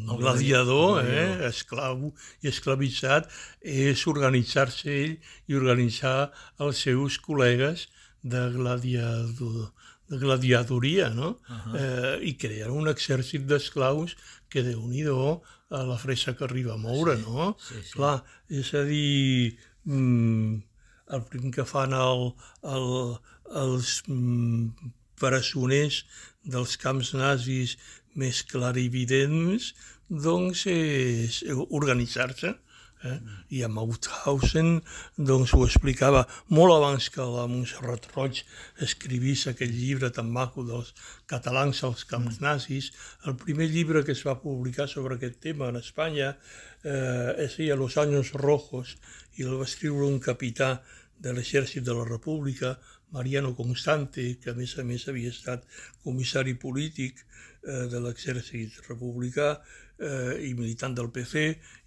el 0.08 0.20
gladiador, 0.20 1.00
eh, 1.04 1.48
esclau 1.48 2.10
i 2.44 2.50
esclavitzat, 2.52 3.30
és 3.60 4.04
organitzar-se 4.10 4.92
ell 4.92 5.16
i 5.48 5.56
organitzar 5.60 6.30
els 6.64 6.84
seus 6.84 7.20
col·legues 7.24 7.88
de 8.24 8.44
gladiador, 8.54 9.72
gladiadoria, 10.08 11.08
no? 11.10 11.38
Uh 11.48 11.54
-huh. 11.54 11.76
eh, 11.76 12.28
I 12.28 12.36
crear 12.36 12.70
un 12.70 12.86
exèrcit 12.88 13.46
d'esclaus 13.46 14.16
que, 14.48 14.62
de 14.62 14.74
nhi 14.74 15.04
a 15.70 15.82
la 15.82 15.96
fressa 15.98 16.34
que 16.36 16.44
arriba 16.44 16.74
a 16.74 16.76
moure, 16.76 17.16
sí, 17.16 17.22
no? 17.22 17.56
Sí, 17.58 17.74
sí. 17.82 17.92
Clar, 17.92 18.22
és 18.48 18.74
a 18.74 18.82
dir, 18.84 19.58
mm, 19.84 20.62
el 21.14 21.22
primer 21.30 21.50
que 21.50 21.64
fan 21.64 21.92
el, 21.92 22.34
el, 22.62 23.18
els 23.64 24.02
mm, 24.06 24.68
presoners 25.20 26.04
dels 26.44 26.76
camps 26.76 27.14
nazis 27.14 27.76
més 28.14 28.42
clarividents, 28.44 29.74
doncs 30.08 30.66
és 30.66 31.42
organitzar-se 31.70 32.54
Eh? 33.04 33.18
I 33.58 33.62
a 33.66 33.68
Mauthausen 33.68 34.78
doncs, 35.16 35.52
ho 35.52 35.64
explicava 35.66 36.24
molt 36.56 36.72
abans 36.76 37.10
que 37.12 37.26
la 37.28 37.44
Montserrat 37.50 38.08
Roig 38.14 38.40
escrivís 38.86 39.44
aquell 39.50 39.74
llibre 39.76 40.08
tan 40.14 40.30
maco 40.32 40.64
dels 40.64 40.94
catalans 41.30 41.82
als 41.84 42.06
camps 42.08 42.40
mm. 42.40 42.44
nazis. 42.46 42.90
El 43.28 43.36
primer 43.40 43.68
llibre 43.72 44.04
que 44.04 44.16
es 44.16 44.24
va 44.24 44.40
publicar 44.40 44.88
sobre 44.88 45.18
aquest 45.18 45.40
tema 45.44 45.68
en 45.68 45.80
Espanya 45.82 46.32
eh, 46.32 47.44
es 47.44 47.58
deia 47.60 47.76
Los 47.76 47.98
años 48.00 48.32
rojos 48.32 48.96
i 49.36 49.44
el 49.44 49.58
va 49.60 49.68
escriure 49.68 50.08
un 50.08 50.20
capità 50.20 50.78
de 51.20 51.32
l'exèrcit 51.32 51.84
de 51.84 51.94
la 51.94 52.04
República, 52.08 52.78
Mariano 53.14 53.54
Constante, 53.54 54.34
que 54.42 54.50
a 54.50 54.58
més 54.58 54.74
a 54.78 54.84
més 54.84 55.06
havia 55.08 55.30
estat 55.30 55.62
comissari 56.02 56.56
polític 56.58 57.20
eh, 57.20 57.84
de 57.92 58.00
l'exèrcit 58.02 58.80
republicà, 58.88 59.58
eh, 59.98 60.40
i 60.48 60.54
militant 60.58 60.94
del 60.96 61.10
PC, 61.14 61.44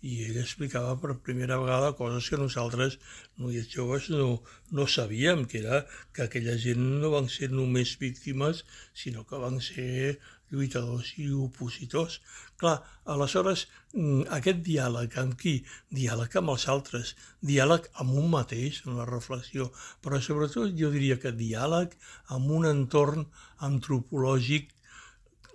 i 0.07 0.21
ell 0.27 0.39
explicava 0.41 0.95
per 1.01 1.17
primera 1.25 1.59
vegada 1.61 1.93
coses 1.99 2.29
que 2.29 2.39
nosaltres, 2.39 2.97
noies 3.41 3.67
joves, 3.73 4.09
no, 4.13 4.41
no 4.71 4.87
sabíem, 4.87 5.45
que 5.45 5.61
era 5.63 5.83
que 6.13 6.27
aquella 6.27 6.57
gent 6.61 6.83
no 7.01 7.11
van 7.13 7.29
ser 7.31 7.51
només 7.51 7.97
víctimes, 7.99 8.63
sinó 8.93 9.25
que 9.27 9.41
van 9.41 9.59
ser 9.61 10.17
lluitadors 10.51 11.13
i 11.19 11.27
opositors. 11.35 12.21
Clar, 12.57 12.77
aleshores, 13.13 13.65
mm, 13.93 14.29
aquest 14.37 14.63
diàleg 14.65 15.17
amb 15.19 15.35
qui? 15.41 15.57
Diàleg 15.93 16.37
amb 16.39 16.53
els 16.55 16.67
altres, 16.73 17.15
diàleg 17.41 17.89
amb 18.03 18.15
un 18.21 18.29
mateix, 18.31 18.81
en 18.85 18.97
la 18.97 19.09
reflexió, 19.09 19.71
però 20.01 20.21
sobretot 20.21 20.73
jo 20.79 20.91
diria 20.93 21.19
que 21.19 21.35
diàleg 21.35 21.97
amb 22.37 22.51
un 22.59 22.65
entorn 22.71 23.27
antropològic 23.69 24.71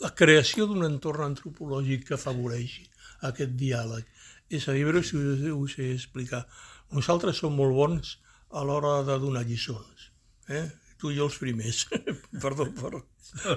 la 0.03 0.11
creació 0.19 0.67
d'un 0.67 0.83
entorn 0.87 1.29
antropològic 1.29 2.09
que 2.09 2.19
afavoreixi 2.19 2.89
aquest 3.29 3.55
diàleg. 3.59 4.07
És 4.53 4.69
a 4.69 4.75
dir, 4.77 4.85
veure 4.89 5.03
si 5.07 5.17
us, 5.17 5.47
ho 5.55 5.65
sé 5.71 5.93
explicar. 5.95 6.45
Nosaltres 6.93 7.39
som 7.41 7.55
molt 7.57 7.77
bons 7.77 8.17
a 8.53 8.65
l'hora 8.67 9.01
de 9.07 9.17
donar 9.23 9.47
lliçons. 9.49 10.11
Eh? 10.51 10.67
Tu 11.01 11.15
i 11.15 11.23
els 11.23 11.39
primers, 11.41 11.87
perdó 12.43 12.67
per, 12.77 13.01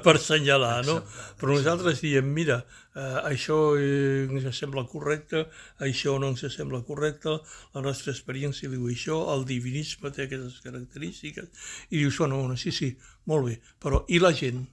per 0.06 0.16
assenyalar, 0.16 0.86
no? 0.88 0.96
Però 1.38 1.58
nosaltres 1.58 2.00
diem, 2.02 2.30
mira, 2.38 2.62
eh, 2.96 3.18
això 3.34 3.58
eh, 3.78 4.26
ens 4.26 4.48
sembla 4.58 4.86
correcte, 4.90 5.44
això 5.84 6.16
no 6.22 6.32
ens 6.34 6.46
sembla 6.54 6.82
correcte, 6.88 7.36
la 7.76 7.84
nostra 7.86 8.16
experiència 8.16 8.72
diu 8.72 8.88
això, 8.90 9.20
el 9.36 9.46
divinisme 9.50 10.14
té 10.16 10.26
aquestes 10.26 10.62
característiques, 10.66 11.70
i 11.92 12.00
dius, 12.00 12.18
bueno, 12.22 12.40
bueno, 12.42 12.58
sí, 12.58 12.74
sí, 12.74 12.96
molt 13.30 13.50
bé, 13.50 13.60
però 13.82 14.06
i 14.10 14.22
la 14.24 14.34
gent? 14.34 14.64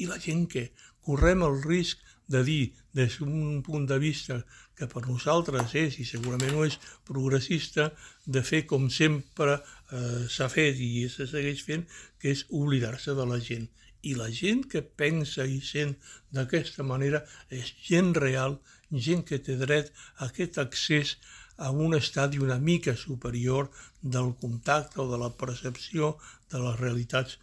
I 0.00 0.08
la 0.10 0.20
gent 0.20 0.46
què? 0.50 0.66
Correm 1.10 1.42
el 1.42 1.58
risc 1.66 1.98
de 2.30 2.44
dir, 2.46 2.72
des 2.94 3.16
d'un 3.18 3.62
punt 3.66 3.86
de 3.90 3.98
vista 3.98 4.36
que 4.78 4.86
per 4.92 5.02
nosaltres 5.08 5.74
és, 5.74 5.98
i 5.98 6.06
segurament 6.06 6.54
no 6.54 6.62
és 6.66 6.76
progressista, 7.08 7.88
de 8.26 8.42
fer 8.46 8.62
com 8.70 8.86
sempre 8.94 9.56
eh, 9.58 10.28
s'ha 10.30 10.46
fet 10.52 10.78
i 10.78 11.08
se 11.10 11.26
segueix 11.26 11.64
fent, 11.66 11.82
que 12.22 12.30
és 12.36 12.44
oblidar-se 12.60 13.16
de 13.18 13.26
la 13.32 13.40
gent. 13.48 13.66
I 14.06 14.14
la 14.16 14.30
gent 14.30 14.62
que 14.70 14.84
pensa 15.02 15.44
i 15.44 15.58
sent 15.72 15.96
d'aquesta 16.36 16.86
manera 16.86 17.24
és 17.50 17.74
gent 17.88 18.14
real, 18.16 18.60
gent 19.08 19.26
que 19.26 19.42
té 19.42 19.58
dret 19.58 19.90
a 20.16 20.30
aquest 20.30 20.62
accés 20.62 21.16
a 21.58 21.74
un 21.86 21.98
estadi 21.98 22.38
una 22.38 22.58
mica 22.70 22.94
superior 22.96 23.68
del 24.00 24.32
contacte 24.40 25.02
o 25.02 25.10
de 25.10 25.18
la 25.20 25.34
percepció 25.42 26.14
de 26.50 26.62
les 26.62 26.78
realitats 26.80 27.36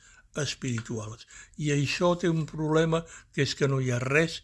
espirituals. 0.43 1.25
I 1.57 1.71
això 1.73 2.13
té 2.19 2.29
un 2.29 2.45
problema 2.49 3.03
que 3.33 3.45
és 3.47 3.55
que 3.55 3.69
no 3.71 3.81
hi 3.81 3.91
ha 3.91 3.99
res 4.03 4.41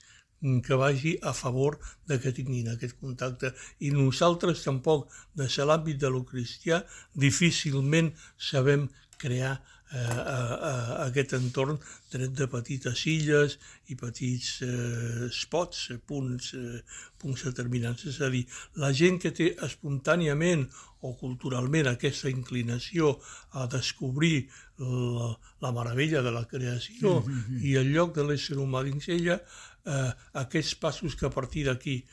que 0.64 0.76
vagi 0.76 1.18
a 1.22 1.32
favor 1.32 1.80
de 2.06 2.20
que 2.20 2.34
tinguin 2.36 2.68
aquest 2.68 2.98
contacte. 3.00 3.54
I 3.80 3.94
nosaltres 3.96 4.64
tampoc, 4.66 5.08
de 5.34 5.48
l'àmbit 5.64 6.02
de 6.02 6.10
lo 6.12 6.24
cristià, 6.28 6.84
difícilment 7.16 8.12
sabem 8.38 8.90
crear 9.18 9.62
eh, 9.94 10.00
eh, 10.00 10.54
eh, 10.70 10.94
aquest 11.06 11.36
entorn 11.38 11.78
dret 12.12 12.34
de 12.38 12.48
petites 12.50 13.06
illes 13.10 13.58
i 13.94 13.98
petits 14.00 14.56
eh, 14.66 15.28
spots, 15.32 15.90
eh, 15.94 16.00
punts, 16.02 16.54
eh, 16.58 16.82
punts 17.22 17.46
determinants. 17.50 18.08
És 18.10 18.20
a 18.22 18.32
dir, 18.34 18.44
la 18.82 18.92
gent 18.94 19.20
que 19.22 19.34
té 19.36 19.54
espontàniament 19.68 20.66
o 21.04 21.14
culturalment 21.20 21.92
aquesta 21.92 22.32
inclinació 22.32 23.18
a 23.60 23.68
descobrir 23.72 24.48
la, 24.80 25.30
la 25.62 25.72
meravella 25.76 26.24
de 26.26 26.32
la 26.32 26.46
creació 26.50 27.20
mm 27.22 27.28
-hmm. 27.28 27.62
i 27.62 27.76
el 27.76 27.94
lloc 27.94 28.16
de 28.16 28.24
l'ésser 28.24 28.58
humà 28.58 28.84
dins 28.84 29.08
ella, 29.10 29.42
eh, 29.86 30.12
aquests 30.34 30.76
passos 30.76 31.16
que 31.16 31.26
a 31.26 31.30
partir 31.30 31.66
d'aquí 31.66 32.04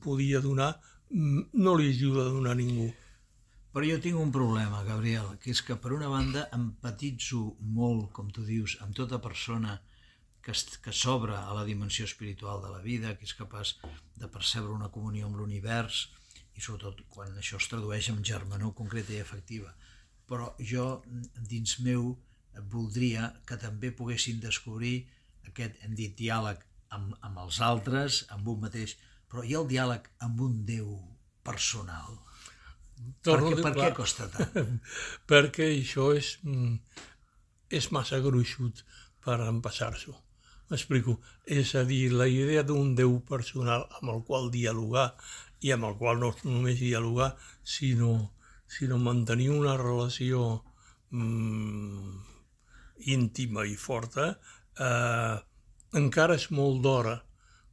podia 0.00 0.40
donar 0.40 0.80
mm, 1.10 1.40
no 1.52 1.76
li 1.76 1.90
ajuda 1.90 2.26
a 2.26 2.32
donar 2.32 2.52
a 2.52 2.54
ningú. 2.54 2.92
Però 3.78 3.86
jo 3.86 4.00
tinc 4.02 4.18
un 4.18 4.32
problema, 4.34 4.80
Gabriel, 4.82 5.36
que 5.38 5.52
és 5.54 5.60
que 5.62 5.76
per 5.78 5.92
una 5.94 6.08
banda 6.10 6.40
empatitzo 6.56 7.44
molt, 7.76 8.08
com 8.16 8.32
tu 8.34 8.42
dius, 8.42 8.72
amb 8.82 8.90
tota 8.98 9.20
persona 9.22 9.76
que, 10.42 10.50
que 10.82 10.94
s'obre 11.00 11.36
a 11.38 11.54
la 11.54 11.62
dimensió 11.68 12.08
espiritual 12.08 12.58
de 12.64 12.72
la 12.72 12.80
vida, 12.82 13.14
que 13.14 13.28
és 13.28 13.36
capaç 13.38 13.76
de 14.18 14.32
percebre 14.34 14.74
una 14.74 14.90
comunió 14.90 15.28
amb 15.28 15.38
l'univers, 15.38 16.00
i 16.58 16.66
sobretot 16.66 17.04
quan 17.14 17.38
això 17.38 17.62
es 17.62 17.70
tradueix 17.70 18.10
en 18.10 18.18
germanor 18.32 18.74
concreta 18.74 19.14
i 19.14 19.22
efectiva. 19.22 19.70
Però 20.26 20.50
jo, 20.58 20.90
dins 21.38 21.78
meu, 21.86 22.16
voldria 22.74 23.30
que 23.46 23.62
també 23.62 23.94
poguessin 23.94 24.42
descobrir 24.42 25.04
aquest, 25.52 25.78
hem 25.86 25.94
dit, 25.94 26.18
diàleg 26.18 26.66
amb, 26.98 27.14
amb 27.22 27.44
els 27.46 27.62
altres, 27.62 28.24
amb 28.34 28.56
un 28.56 28.58
mateix, 28.66 28.98
però 29.30 29.46
hi 29.46 29.54
ha 29.54 29.62
el 29.62 29.70
diàleg 29.70 30.10
amb 30.26 30.48
un 30.50 30.64
Déu 30.66 30.96
personal, 31.46 32.18
Torno 33.24 33.50
per, 33.50 33.58
què, 33.58 33.64
per 33.66 33.74
què 33.76 33.90
costa 33.96 34.28
tant? 34.32 34.78
perquè 35.30 35.68
això 35.72 36.10
és, 36.16 36.36
mm, 36.44 37.04
és 37.78 37.90
massa 37.94 38.20
gruixut 38.24 38.84
per 39.24 39.40
empassar-s'ho. 39.46 40.14
M'explico. 40.68 41.16
És 41.48 41.74
a 41.80 41.84
dir, 41.88 42.10
la 42.12 42.28
idea 42.28 42.62
d'un 42.66 42.94
Déu 42.96 43.18
personal 43.28 43.86
amb 44.00 44.12
el 44.12 44.24
qual 44.28 44.50
dialogar 44.52 45.10
i 45.64 45.72
amb 45.74 45.88
el 45.88 45.96
qual 45.98 46.20
no 46.20 46.32
només 46.44 46.78
dialogar, 46.80 47.32
sinó, 47.64 48.12
sinó 48.68 48.98
mantenir 49.02 49.48
una 49.54 49.76
relació 49.80 50.62
mm, 51.10 52.18
íntima 53.14 53.64
i 53.66 53.74
forta, 53.80 54.28
eh, 54.78 55.36
encara 55.98 56.36
és 56.38 56.50
molt 56.54 56.82
d'hora 56.84 57.16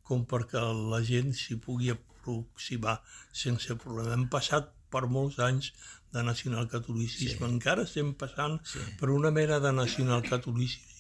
com 0.06 0.24
perquè 0.30 0.62
la 0.94 1.02
gent 1.06 1.34
s'hi 1.34 1.58
pugui 1.62 1.92
aproximar 1.94 3.00
sense 3.34 3.76
problema. 3.82 4.14
Hem 4.16 4.28
passat 4.32 4.72
per 4.96 5.06
molts 5.12 5.38
anys 5.44 5.72
de 6.16 6.24
nacionalcatolicisme. 6.24 7.44
Sí. 7.44 7.52
Encara 7.52 7.84
estem 7.84 8.16
passant 8.16 8.62
sí. 8.64 8.82
per 9.00 9.12
una 9.12 9.36
mena 9.36 9.60
de 9.60 9.76
nacionalcatolicisme 9.76 10.94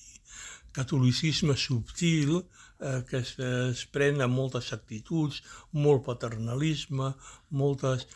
catolicisme 0.76 1.56
subtil 1.56 2.44
eh, 2.80 3.04
que 3.08 3.22
es, 3.24 3.38
es 3.40 3.86
pren 3.96 4.20
amb 4.24 4.36
moltes 4.36 4.74
actituds, 4.76 5.42
molt 5.72 6.06
paternalisme, 6.10 7.14
moltes... 7.62 8.08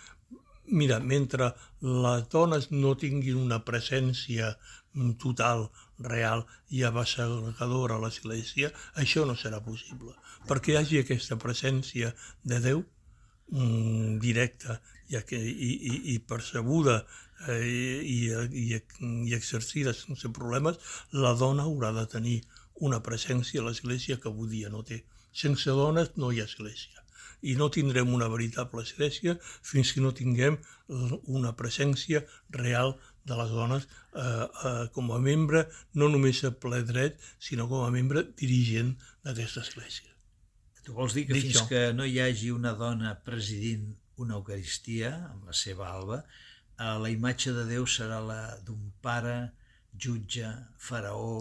Mira, 0.69 0.99
mentre 1.01 1.47
les 1.81 2.27
dones 2.29 2.67
no 2.69 2.91
tinguin 2.99 3.39
una 3.41 3.57
presència 3.65 4.51
total, 5.17 5.63
real 5.99 6.43
i 6.69 6.83
abassegadora 6.85 7.97
a 7.97 8.03
l'Església, 8.03 8.69
això 9.01 9.25
no 9.25 9.33
serà 9.39 9.63
possible. 9.65 10.13
Perquè 10.45 10.75
hi 10.75 10.77
hagi 10.77 11.01
aquesta 11.01 11.39
presència 11.41 12.11
de 12.43 12.59
Déu 12.67 12.83
mm, 12.83 14.19
directa 14.21 14.77
i, 15.09 15.17
i, 15.17 16.13
i, 16.13 16.19
percebuda 16.19 16.99
eh, 17.47 17.65
i, 17.65 18.17
i, 18.29 18.79
i 19.29 19.35
exercida 19.35 19.93
sense 19.97 20.29
problemes, 20.35 20.79
la 21.11 21.33
dona 21.33 21.65
haurà 21.65 21.91
de 21.95 22.05
tenir 22.11 22.39
una 22.79 23.01
presència 23.03 23.61
a 23.61 23.67
l'Església 23.67 24.19
que 24.21 24.29
avui 24.31 24.49
dia 24.53 24.71
no 24.71 24.83
té. 24.87 25.03
Sense 25.35 25.73
dones 25.75 26.15
no 26.17 26.31
hi 26.31 26.41
ha 26.41 26.47
Església. 26.49 27.03
I 27.41 27.55
no 27.55 27.69
tindrem 27.71 28.11
una 28.13 28.27
veritable 28.27 28.83
Església 28.83 29.37
fins 29.43 29.93
que 29.95 30.03
no 30.03 30.11
tinguem 30.15 30.57
una 30.89 31.53
presència 31.55 32.25
real 32.55 32.97
de 33.29 33.37
les 33.37 33.51
dones 33.53 33.85
eh, 33.85 34.21
eh, 34.21 34.85
com 34.95 35.11
a 35.13 35.19
membre, 35.23 35.65
no 35.93 36.09
només 36.11 36.43
a 36.43 36.51
ple 36.51 36.81
dret, 36.87 37.19
sinó 37.39 37.67
com 37.71 37.85
a 37.85 37.91
membre 37.93 38.25
dirigent 38.41 38.95
d'aquesta 39.23 39.63
Església. 39.67 40.09
Tu 40.83 40.95
vols 40.97 41.13
dir 41.13 41.27
que 41.29 41.35
Dic 41.37 41.45
fins 41.45 41.59
jo. 41.61 41.65
que 41.69 41.81
no 41.93 42.07
hi 42.07 42.17
hagi 42.23 42.49
una 42.55 42.73
dona 42.73 43.13
presidint 43.25 43.91
una 44.19 44.37
Eucaristia 44.39 45.13
amb 45.31 45.47
la 45.49 45.55
seva 45.55 45.89
alba, 45.91 46.19
eh, 46.23 46.95
la 47.03 47.11
imatge 47.13 47.53
de 47.55 47.65
Déu 47.69 47.87
serà 47.87 48.19
la 48.23 48.41
d'un 48.65 48.91
pare, 49.03 49.37
jutge, 49.95 50.51
faraó 50.77 51.39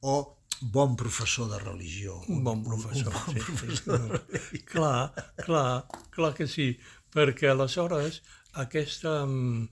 o 0.00 0.16
bon 0.60 0.96
professor 0.96 1.48
de 1.50 1.58
religió. 1.58 2.20
Un 2.28 2.44
bon 2.44 2.64
professor, 2.64 3.12
un 3.14 3.20
bon 3.26 3.34
sí. 3.34 3.44
professor 3.48 3.98
de 3.98 4.18
religió. 4.18 4.64
clar, 4.72 5.00
clar, 5.44 5.84
clar 6.14 6.32
que 6.36 6.46
sí, 6.48 6.70
perquè 7.14 7.50
aleshores 7.50 8.20
aquesta, 8.64 9.24
mm, 9.26 9.68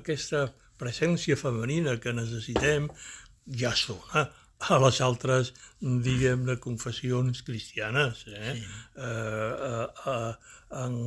aquesta 0.00 0.48
presència 0.80 1.36
femenina 1.36 1.98
que 2.00 2.12
necessitem 2.16 2.88
ja 3.60 3.74
es 3.76 3.88
dona 3.90 4.30
a 4.68 4.76
les 4.82 5.00
altres, 5.00 5.54
diguem-ne, 5.80 6.58
confessions 6.60 7.42
cristianes. 7.46 8.24
Eh? 8.28 8.54
Sí. 8.58 8.66
Eh, 8.96 9.52
eh, 9.70 9.86
eh, 10.12 10.34
en, 10.82 10.98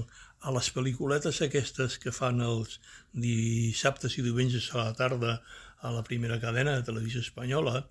a 0.44 0.52
les 0.52 0.70
pel·lículetes 0.76 1.40
aquestes 1.46 1.98
que 2.04 2.12
fan 2.12 2.42
els 2.44 2.80
dissabtes 3.26 4.18
i 4.18 4.26
diumenges 4.26 4.70
a 4.74 4.82
la 4.82 4.96
tarda 4.98 5.38
a 5.84 5.92
la 5.92 6.04
primera 6.08 6.40
cadena 6.40 6.78
de 6.78 6.86
televisió 6.88 7.22
espanyola, 7.24 7.84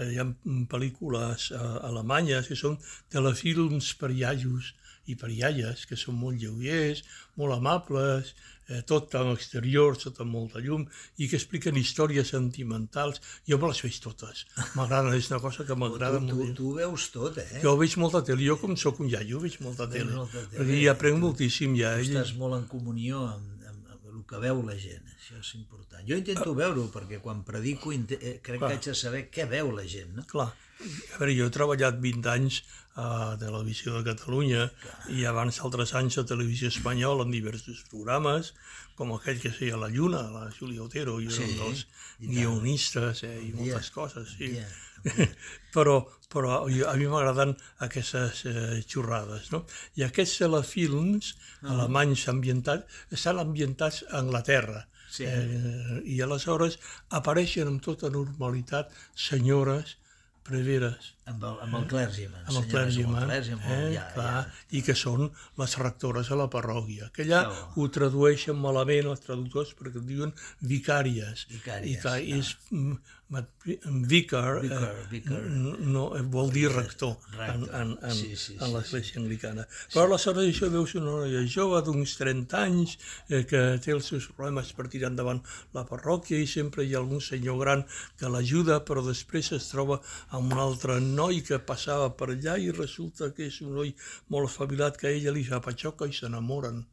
eh, 0.00 0.10
hi 0.12 0.20
ha 0.20 0.26
pel·lícules 0.72 1.50
eh, 1.52 1.60
alemanyes 1.88 2.48
que 2.48 2.56
són 2.56 2.78
telefilms 3.12 3.92
per 4.00 4.12
iaios 4.12 4.72
i 5.06 5.16
per 5.20 5.30
iaies, 5.32 5.84
que 5.88 5.96
són 6.00 6.16
molt 6.20 6.40
lleugers, 6.40 7.02
molt 7.40 7.56
amables, 7.56 8.32
eh, 8.68 8.80
tot 8.88 9.14
en 9.18 9.32
exterior, 9.34 9.96
tot 10.00 10.20
amb 10.24 10.32
molta 10.32 10.62
llum, 10.64 10.86
i 11.20 11.28
que 11.28 11.38
expliquen 11.38 11.76
històries 11.80 12.32
sentimentals. 12.32 13.20
Jo 13.48 13.58
me 13.60 13.70
les 13.70 13.82
veig 13.84 13.98
totes. 14.04 14.44
M'agrada, 14.78 15.14
és 15.16 15.30
una 15.32 15.40
cosa 15.44 15.66
que 15.68 15.76
m'agrada 15.78 16.20
molt. 16.24 16.54
Tu, 16.54 16.58
tu 16.60 16.74
veus 16.78 17.08
tot, 17.14 17.40
eh? 17.42 17.60
Jo 17.64 17.76
veig 17.80 17.96
molta 18.00 18.24
tele. 18.24 18.44
Jo, 18.46 18.58
com 18.60 18.76
sóc 18.80 19.02
un 19.04 19.10
iaio, 19.12 19.42
veig 19.44 19.58
molta 19.64 19.88
tele. 19.90 20.12
Molta 20.14 20.44
tele. 20.46 20.60
Perquè 20.60 20.80
hi 20.80 20.88
aprenc 20.92 21.20
moltíssim 21.22 21.76
ja. 21.78 21.96
Tu 22.00 22.10
estàs 22.10 22.34
molt 22.40 22.58
en 22.60 22.68
comunió 22.70 23.26
amb, 23.28 23.64
amb, 23.68 23.88
amb 23.96 24.12
el 24.14 24.22
que 24.28 24.40
veu 24.48 24.62
la 24.66 24.78
gent, 24.80 25.08
això 25.16 25.40
és 25.40 25.54
important. 25.60 26.04
Jo 26.08 26.20
intento 26.20 26.56
veure-ho, 26.56 26.88
perquè 26.92 27.20
quan 27.24 27.44
predico 27.46 27.92
eh, 27.92 28.38
crec 28.44 28.60
Clar. 28.60 28.68
que 28.70 28.76
haig 28.76 28.88
de 28.90 28.96
saber 28.98 29.26
què 29.32 29.48
veu 29.50 29.72
la 29.76 29.84
gent, 29.88 30.14
no? 30.16 30.24
Clar. 30.28 30.52
A 30.84 31.18
veure, 31.18 31.34
jo 31.36 31.48
he 31.48 31.54
treballat 31.54 32.00
20 32.02 32.30
anys 32.32 32.62
a 32.94 33.34
Televisió 33.40 33.96
de 33.96 34.04
Catalunya 34.06 34.68
i 35.10 35.24
abans 35.26 35.58
altres 35.66 35.94
anys 35.98 36.18
a 36.20 36.26
Televisió 36.28 36.70
Espanyola 36.70 37.24
en 37.26 37.32
diversos 37.34 37.82
programes, 37.90 38.52
com 38.94 39.10
aquell 39.16 39.40
que 39.42 39.50
feia 39.50 39.78
La 39.80 39.90
Lluna, 39.90 40.22
la 40.30 40.46
Júlia 40.54 40.84
Otero, 40.84 41.18
i 41.18 41.30
sí, 41.32 41.48
dels 41.58 41.86
guionistes 42.20 43.24
eh, 43.26 43.34
i 43.42 43.50
moltes 43.56 43.90
yeah. 43.90 43.94
coses, 43.96 44.36
sí. 44.38 44.52
Yeah. 44.54 44.70
però, 45.74 45.98
però 46.32 46.62
a 46.62 46.94
mi 46.96 47.08
m'agraden 47.10 47.56
aquestes 47.84 48.44
eh, 48.48 48.78
xurrades, 48.86 49.50
no? 49.52 49.64
I 49.98 50.06
aquests 50.06 50.38
telefilms 50.44 51.34
uh 51.34 51.36
ah. 51.36 51.66
-huh. 51.66 51.74
alemanys 51.74 52.28
ambientats 52.28 52.84
estan 53.10 53.42
ambientats 53.42 54.04
a 54.08 54.18
Anglaterra, 54.22 54.86
sí. 55.10 55.24
eh, 55.26 56.00
i 56.04 56.22
aleshores 56.22 56.78
apareixen 57.10 57.68
amb 57.68 57.82
tota 57.82 58.10
normalitat 58.10 58.90
senyores 59.14 59.96
preveres. 60.44 61.12
Amb 61.30 61.44
el, 61.48 61.56
amb 61.64 61.78
el 61.78 61.86
clergyman. 61.88 62.42
Amb 62.44 62.60
el 62.60 62.66
clergyman, 62.68 63.30
eh, 63.32 63.40
ja, 63.94 64.04
clar, 64.12 64.32
ja. 64.44 64.64
i 64.76 64.82
que 64.84 64.96
són 64.98 65.30
les 65.60 65.76
rectores 65.80 66.28
a 66.28 66.38
la 66.38 66.50
parròquia, 66.52 67.08
que 67.16 67.24
allà 67.24 67.42
oh. 67.48 67.62
ho 67.80 67.88
tradueixen 67.96 68.58
malament 68.60 69.08
els 69.12 69.24
traductors 69.24 69.72
perquè 69.78 70.02
diuen 70.04 70.34
vicàries. 70.74 71.46
Vicàries. 71.52 71.96
I 71.96 72.02
clar, 72.02 72.18
no. 72.20 72.40
és 72.42 72.52
mm, 72.70 72.98
vicar, 73.64 74.60
vicar, 74.60 74.94
eh, 74.94 75.06
vicar. 75.10 75.40
No, 75.94 76.04
vol 76.30 76.50
dir 76.52 76.68
rector, 76.70 77.16
rector. 77.36 77.68
en, 77.80 77.80
en, 77.80 77.98
en, 78.02 78.14
sí, 78.14 78.36
sí, 78.36 78.56
en 78.60 78.72
l'església 78.74 79.14
sí, 79.14 79.20
anglicana. 79.20 79.66
Però 79.92 80.04
aleshores 80.06 80.48
això 80.50 80.68
veus 80.72 80.94
una 81.00 81.16
noia 81.20 81.42
jove 81.50 81.80
d'uns 81.86 82.16
30 82.20 82.60
anys 82.60 82.96
eh, 83.28 83.42
que 83.48 83.62
té 83.84 83.94
els 83.96 84.10
seus 84.12 84.28
problemes 84.32 84.72
per 84.76 84.88
tirar 84.92 85.12
endavant 85.12 85.42
la 85.76 85.86
parròquia 85.88 86.40
i 86.40 86.48
sempre 86.50 86.84
hi 86.84 86.94
ha 86.94 87.02
algun 87.02 87.22
senyor 87.24 87.60
gran 87.62 87.84
que 88.20 88.30
l'ajuda, 88.30 88.80
però 88.86 89.04
després 89.06 89.52
es 89.56 89.70
troba 89.72 90.00
amb 90.30 90.52
un 90.52 90.60
altre 90.66 91.00
noi 91.00 91.42
que 91.46 91.60
passava 91.60 92.10
per 92.18 92.32
allà 92.34 92.58
i 92.60 92.70
resulta 92.74 93.32
que 93.34 93.48
és 93.50 93.60
un 93.64 93.74
noi 93.78 93.94
molt 94.28 94.52
espavilat 94.52 95.00
que 95.00 95.10
a 95.10 95.16
ella 95.16 95.34
li 95.34 95.46
fa 95.48 95.62
patxoca 95.64 96.08
i 96.08 96.16
s'enamoren. 96.16 96.84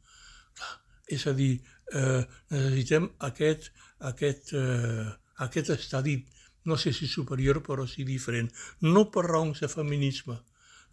És 1.12 1.26
a 1.26 1.34
dir, 1.36 1.56
eh, 1.92 2.22
necessitem 2.50 3.10
aquest, 3.28 3.72
aquest, 4.12 4.52
eh, 4.54 5.10
aquest 5.38 5.70
estadi, 5.70 6.24
no 6.64 6.76
sé 6.76 6.92
si 6.92 7.06
superior, 7.06 7.62
però 7.62 7.86
sí 7.86 8.04
diferent. 8.04 8.50
No 8.80 9.10
per 9.10 9.26
raons 9.26 9.60
de 9.60 9.68
feminisme, 9.68 10.38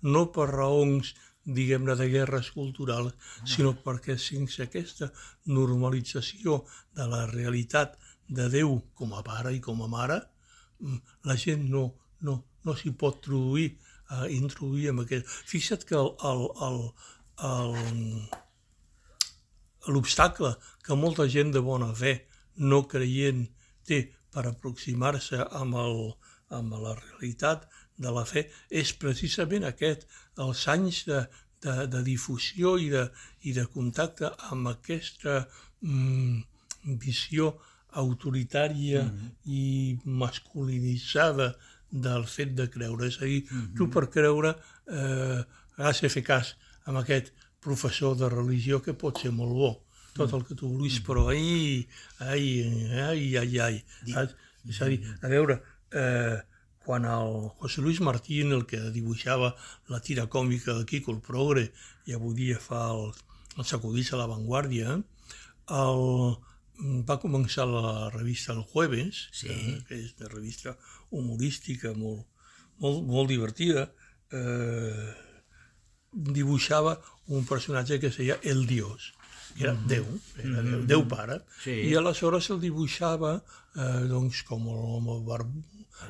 no 0.02 0.30
per 0.32 0.50
raons 0.50 1.14
diguem-ne, 1.46 1.96
de 1.96 2.10
guerres 2.10 2.52
culturals, 2.54 3.16
sinó 3.48 3.74
perquè 3.84 4.18
sense 4.20 4.62
aquesta 4.64 5.10
normalització 5.50 6.64
de 6.96 7.08
la 7.10 7.26
realitat 7.32 7.98
de 8.28 8.50
Déu 8.54 8.76
com 8.94 9.16
a 9.18 9.24
pare 9.26 9.54
i 9.56 9.62
com 9.64 9.82
a 9.82 9.88
mare, 9.90 10.20
mm, 10.80 11.00
la 11.26 11.36
gent 11.36 11.66
no, 11.70 11.86
no, 12.22 12.36
no 12.66 12.76
s'hi 12.76 12.92
pot 12.92 13.18
introduir, 13.18 13.72
uh, 14.12 14.28
introduir 14.30 14.92
amb 14.92 15.06
aquest... 15.06 15.26
Fixa't 15.50 15.88
que 15.90 15.98
el, 15.98 16.14
el, 16.30 16.46
el, 16.70 16.80
l'obstacle 19.90 20.54
que 20.86 21.00
molta 21.00 21.28
gent 21.28 21.54
de 21.56 21.64
bona 21.66 21.94
fe 21.96 22.20
no 22.60 22.84
creient 22.92 23.48
té 23.88 24.04
per 24.34 24.46
aproximar-se 24.48 25.44
amb, 25.62 25.76
el, 25.76 26.02
amb 26.56 26.76
la 26.82 26.96
realitat 26.98 27.68
de 28.00 28.12
la 28.16 28.26
fe 28.26 28.46
és 28.70 28.94
precisament 29.02 29.66
aquest, 29.68 30.06
els 30.40 30.66
anys 30.72 31.04
de, 31.10 31.24
de, 31.66 31.76
de 31.92 32.04
difusió 32.06 32.78
i 32.80 32.90
de, 32.94 33.08
i 33.50 33.56
de 33.58 33.66
contacte 33.74 34.32
amb 34.52 34.72
aquesta 34.72 35.42
mm, 35.82 36.40
visió 37.02 37.58
autoritària 38.00 39.04
mm 39.04 39.10
-hmm. 39.10 39.30
i 39.46 40.00
masculinitzada 40.06 41.56
del 41.90 42.26
fet 42.26 42.56
de 42.56 42.70
creure. 42.70 43.08
És 43.08 43.18
a 43.22 43.26
dir, 43.26 43.44
mm 43.44 43.60
-hmm. 43.60 43.78
tu 43.78 43.90
per 43.90 44.10
creure 44.10 44.56
eh, 44.88 45.44
has 45.78 46.02
de 46.02 46.10
fer 46.10 46.24
cas 46.24 46.56
amb 46.84 46.98
aquest 46.98 47.34
professor 47.60 48.16
de 48.18 48.30
religió 48.30 48.82
que 48.82 48.94
pot 48.94 49.18
ser 49.18 49.32
molt 49.32 49.54
bo, 49.54 49.72
tot 50.20 50.34
el 50.38 50.44
que 50.48 50.56
tu 50.60 50.68
vulguis, 50.70 51.00
però 51.06 51.28
ai, 51.32 51.88
ai, 52.20 52.46
ai, 53.08 53.24
ai, 53.42 53.58
ai. 53.64 53.78
És 54.70 54.82
a 54.84 54.90
dir, 54.92 55.00
a 55.24 55.32
veure, 55.32 55.60
eh, 55.96 56.38
quan 56.86 57.06
el 57.06 57.50
José 57.62 57.82
Luis 57.82 58.00
Martín, 58.02 58.52
el 58.56 58.66
que 58.70 58.80
dibuixava 58.92 59.54
la 59.94 60.00
tira 60.04 60.28
còmica 60.28 60.74
de 60.78 60.86
Kiko 60.90 61.14
el 61.16 61.22
Progre, 61.26 61.70
i 62.10 62.14
avui 62.18 62.36
dia 62.36 62.60
fa 62.60 62.90
el, 62.96 63.12
el 63.58 63.66
sacudís 63.70 64.12
a 64.14 64.20
l'avantguàrdia, 64.20 64.98
el, 65.70 66.04
va 67.08 67.20
començar 67.22 67.66
la 67.70 68.10
revista 68.14 68.54
El 68.56 68.64
Jueves, 68.74 69.28
Sí. 69.36 69.50
eh, 69.54 69.78
que 69.88 69.96
és 70.00 70.14
una 70.20 70.30
revista 70.34 70.76
humorística 71.12 71.94
molt, 71.94 72.26
molt, 72.80 73.04
molt 73.08 73.30
divertida, 73.30 73.90
eh, 74.32 75.14
dibuixava 76.12 76.98
un 77.28 77.46
personatge 77.46 78.00
que 78.00 78.08
es 78.10 78.18
deia 78.18 78.40
El 78.44 78.66
Dios, 78.66 79.14
que 79.58 79.64
era 79.64 79.74
Déu, 79.88 80.06
era 80.38 80.62
Déu, 80.64 80.86
Déu 80.86 81.08
pare, 81.08 81.42
Sí. 81.64 81.72
i 81.90 81.96
aleshores 81.96 82.50
el 82.52 82.60
dibuixava 82.62 83.42
eh, 83.76 84.06
doncs, 84.10 84.44
com 84.44 84.66
l'home 84.66 85.20
bar 85.28 85.44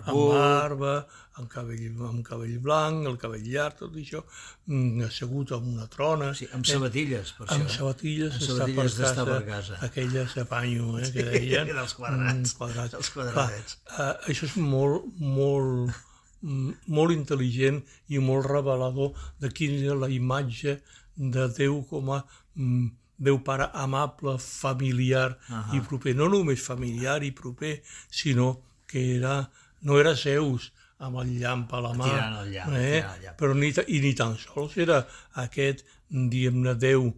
amb 0.05 0.15
barba, 0.31 1.07
amb 1.39 1.47
cabell, 1.49 1.95
amb 2.05 2.21
cabell 2.25 2.59
blanc, 2.61 3.07
el 3.09 3.17
cabell 3.17 3.41
llarg, 3.41 3.77
tot 3.79 3.95
això, 3.97 4.21
mm, 4.67 5.01
assegut 5.07 5.51
en 5.55 5.63
una 5.73 5.87
trona, 5.87 6.33
Sí, 6.37 6.47
amb 6.53 6.65
sabatilles, 6.65 7.31
per 7.37 7.47
amb 7.49 7.63
això. 7.65 7.77
sabatilles, 7.79 8.33
Amb 8.33 8.43
sabatilles 8.43 8.97
d'estar 8.97 9.25
per 9.25 9.45
casa. 9.47 9.79
aquelles 9.81 10.35
de 10.35 10.45
panyo, 10.45 10.99
eh, 10.99 11.11
que 11.11 11.23
deien. 11.23 11.67
dels 11.79 11.93
quadrats, 11.95 12.53
Mm, 12.53 12.57
quadrats. 12.59 12.91
dels 12.91 13.09
quadradets. 13.09 13.77
Clar, 13.87 14.15
eh, 14.27 14.31
això 14.31 14.43
és 14.45 14.55
molt, 14.57 15.05
molt, 15.17 15.95
mm, 16.43 16.71
molt 16.87 17.11
intel·ligent 17.11 17.81
i 18.09 18.19
molt 18.19 18.45
revelador 18.45 19.13
de 19.39 19.49
quina 19.49 19.81
era 19.83 19.95
la 19.95 20.09
imatge 20.09 20.81
de 21.17 21.47
Déu 21.57 21.81
com 21.89 22.11
a 22.11 22.23
mm, 22.55 22.91
Déu 23.19 23.41
pare 23.43 23.67
amable, 23.73 24.37
familiar 24.39 25.37
Ahà. 25.49 25.75
i 25.75 25.81
proper. 25.83 26.13
No 26.15 26.29
només 26.31 26.61
familiar 26.63 27.17
i 27.27 27.31
proper, 27.35 27.81
sinó 28.09 28.61
que 28.87 29.17
era, 29.17 29.49
no 29.83 29.99
era 29.99 30.15
Zeus 30.15 30.71
amb 30.99 31.19
el 31.21 31.33
llamp 31.39 31.71
a 31.73 31.79
la 31.83 31.93
mà, 31.95 32.07
el 32.43 32.51
llamp, 32.53 32.73
eh? 32.75 32.99
el 32.99 33.21
llamp. 33.25 33.37
però 33.39 33.53
ni, 33.55 33.69
i 33.87 33.99
ni 34.03 34.13
tan 34.15 34.33
sols 34.37 34.77
era 34.77 35.01
aquest, 35.35 35.85
diguem-ne, 36.09 36.73
Déu, 36.75 37.13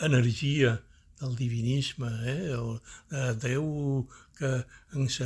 energia 0.00 0.80
del 1.20 1.34
divinisme, 1.36 2.10
eh? 2.26 2.50
el, 2.52 2.80
eh, 3.12 3.32
Déu 3.42 4.06
que 4.38 4.50
ens, 4.98 5.20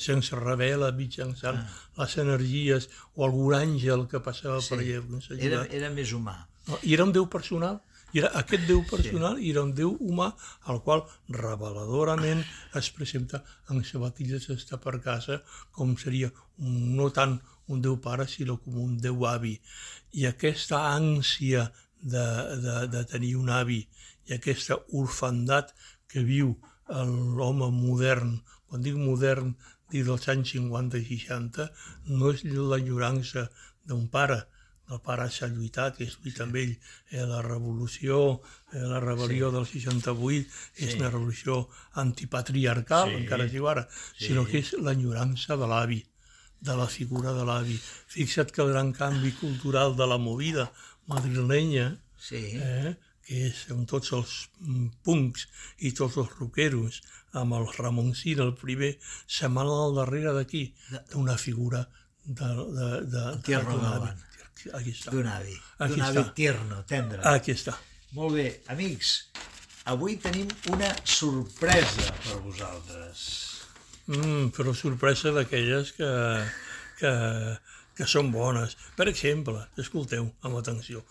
se'ns 0.00 0.30
revela 0.32 0.90
mitjançant 0.96 1.58
Ah. 1.60 1.66
les 1.98 2.16
energies 2.18 2.88
o 3.14 3.24
algun 3.24 3.54
àngel 3.54 4.06
que 4.08 4.20
passava 4.20 4.60
Sí. 4.62 4.74
per 4.74 4.78
allà. 4.80 5.38
Era, 5.38 5.66
era 5.70 5.90
més 5.90 6.12
humà. 6.12 6.46
I 6.82 6.94
era 6.94 7.04
un 7.04 7.12
Déu 7.12 7.26
personal. 7.28 7.80
I 8.14 8.20
era 8.22 8.30
aquest 8.40 8.66
Déu 8.68 8.82
personal 8.88 9.40
i 9.42 9.50
era 9.50 9.64
un 9.66 9.72
Déu 9.74 9.96
humà 10.00 10.28
al 10.72 10.80
qual 10.84 11.02
reveladorament 11.38 12.44
es 12.80 12.90
presenta 12.94 13.42
en 13.72 13.82
sabatilles 13.84 14.46
d'estar 14.48 14.78
per 14.82 14.98
casa 15.04 15.40
com 15.72 15.96
seria 16.00 16.30
un, 16.58 16.96
no 16.96 17.10
tant 17.10 17.38
un 17.68 17.82
Déu 17.82 17.98
pare 18.02 18.28
sinó 18.30 18.58
com 18.62 18.78
un 18.84 18.96
Déu 19.02 19.26
avi. 19.26 19.56
I 20.14 20.28
aquesta 20.30 20.84
ànsia 20.94 21.66
de, 22.00 22.26
de, 22.62 22.76
de 22.94 23.04
tenir 23.10 23.34
un 23.40 23.50
avi 23.50 23.82
i 24.26 24.36
aquesta 24.36 24.78
orfandat 25.00 25.74
que 26.10 26.22
viu 26.26 26.54
l'home 26.88 27.70
modern, 27.74 28.36
quan 28.66 28.82
dic 28.82 28.94
modern, 28.98 29.54
dic 29.90 30.06
dels 30.06 30.28
anys 30.30 30.52
50 30.54 31.00
i 31.02 31.18
60, 31.22 31.66
no 32.18 32.30
és 32.30 32.44
l'enyorança 32.46 33.48
d'un 33.86 34.06
pare, 34.10 34.44
el 34.90 35.00
pare 35.02 35.26
s'ha 35.30 35.48
lluitat, 35.50 35.96
que 35.98 36.04
és 36.06 36.18
lluitat 36.22 36.46
amb 36.46 36.56
ell, 36.56 36.74
eh, 37.10 37.24
la 37.26 37.40
revolució, 37.42 38.40
eh, 38.72 38.82
la 38.86 39.00
rebel·lió 39.02 39.50
sí. 39.50 39.54
del 39.56 39.66
68, 39.66 40.46
és 40.76 40.92
Sí. 40.92 40.98
una 40.98 41.10
revolució 41.10 41.68
antipatriarcal, 41.94 43.10
Sí. 43.10 43.16
encara 43.22 43.44
es 43.46 43.52
diu 43.52 43.68
ara, 43.68 43.88
Sí. 44.16 44.28
sinó 44.28 44.46
que 44.46 44.58
és 44.58 44.72
l'enyorança 44.74 45.56
de 45.56 45.66
l'avi, 45.66 46.04
de 46.60 46.76
la 46.76 46.86
figura 46.86 47.32
de 47.32 47.44
l'avi. 47.44 47.80
Fixa't 48.08 48.50
que 48.50 48.62
el 48.62 48.70
gran 48.72 48.92
canvi 48.92 49.32
cultural 49.32 49.96
de 49.96 50.06
la 50.06 50.18
movida 50.18 50.72
madrilenya, 51.06 52.00
Sí. 52.18 52.52
eh, 52.54 52.96
que 53.26 53.46
és 53.48 53.66
amb 53.70 53.88
tots 53.88 54.12
els 54.12 54.48
mm, 54.60 55.02
punks 55.02 55.48
i 55.78 55.92
tots 55.92 56.16
els 56.16 56.30
rockeros, 56.38 57.02
amb 57.32 57.54
el 57.54 57.66
Ramoncín, 57.76 58.38
el 58.40 58.54
primer, 58.54 58.98
setmana 59.26 59.74
al 59.86 59.94
darrere 59.96 60.32
d'aquí, 60.32 60.74
d'una 61.10 61.36
figura 61.36 61.88
de, 62.24 62.46
de, 62.46 62.88
de, 63.10 63.42
tierno 63.42 63.76
d'un 63.76 63.84
avi. 63.84 64.06
Galván. 64.06 64.22
Aquí 64.74 64.94
està. 64.94 65.12
D'un 65.14 65.28
avi. 65.30 65.54
D'un 65.78 66.02
avi 66.08 66.24
tierno, 66.34 66.82
tendre. 66.88 67.22
Aquí 67.30 67.54
està. 67.54 67.76
Molt 68.16 68.36
bé, 68.38 68.46
amics, 68.72 69.12
avui 69.92 70.16
tenim 70.22 70.50
una 70.72 70.92
sorpresa 71.04 72.12
per 72.24 72.40
vosaltres. 72.44 73.26
Mm, 74.06 74.52
però 74.54 74.74
sorpresa 74.74 75.32
d'aquelles 75.34 75.90
que, 75.96 76.10
que, 77.00 77.12
que 77.98 78.06
són 78.06 78.30
bones. 78.34 78.76
Per 78.98 79.08
exemple, 79.10 79.58
escolteu 79.82 80.30
amb 80.46 80.58
atenció, 80.60 81.02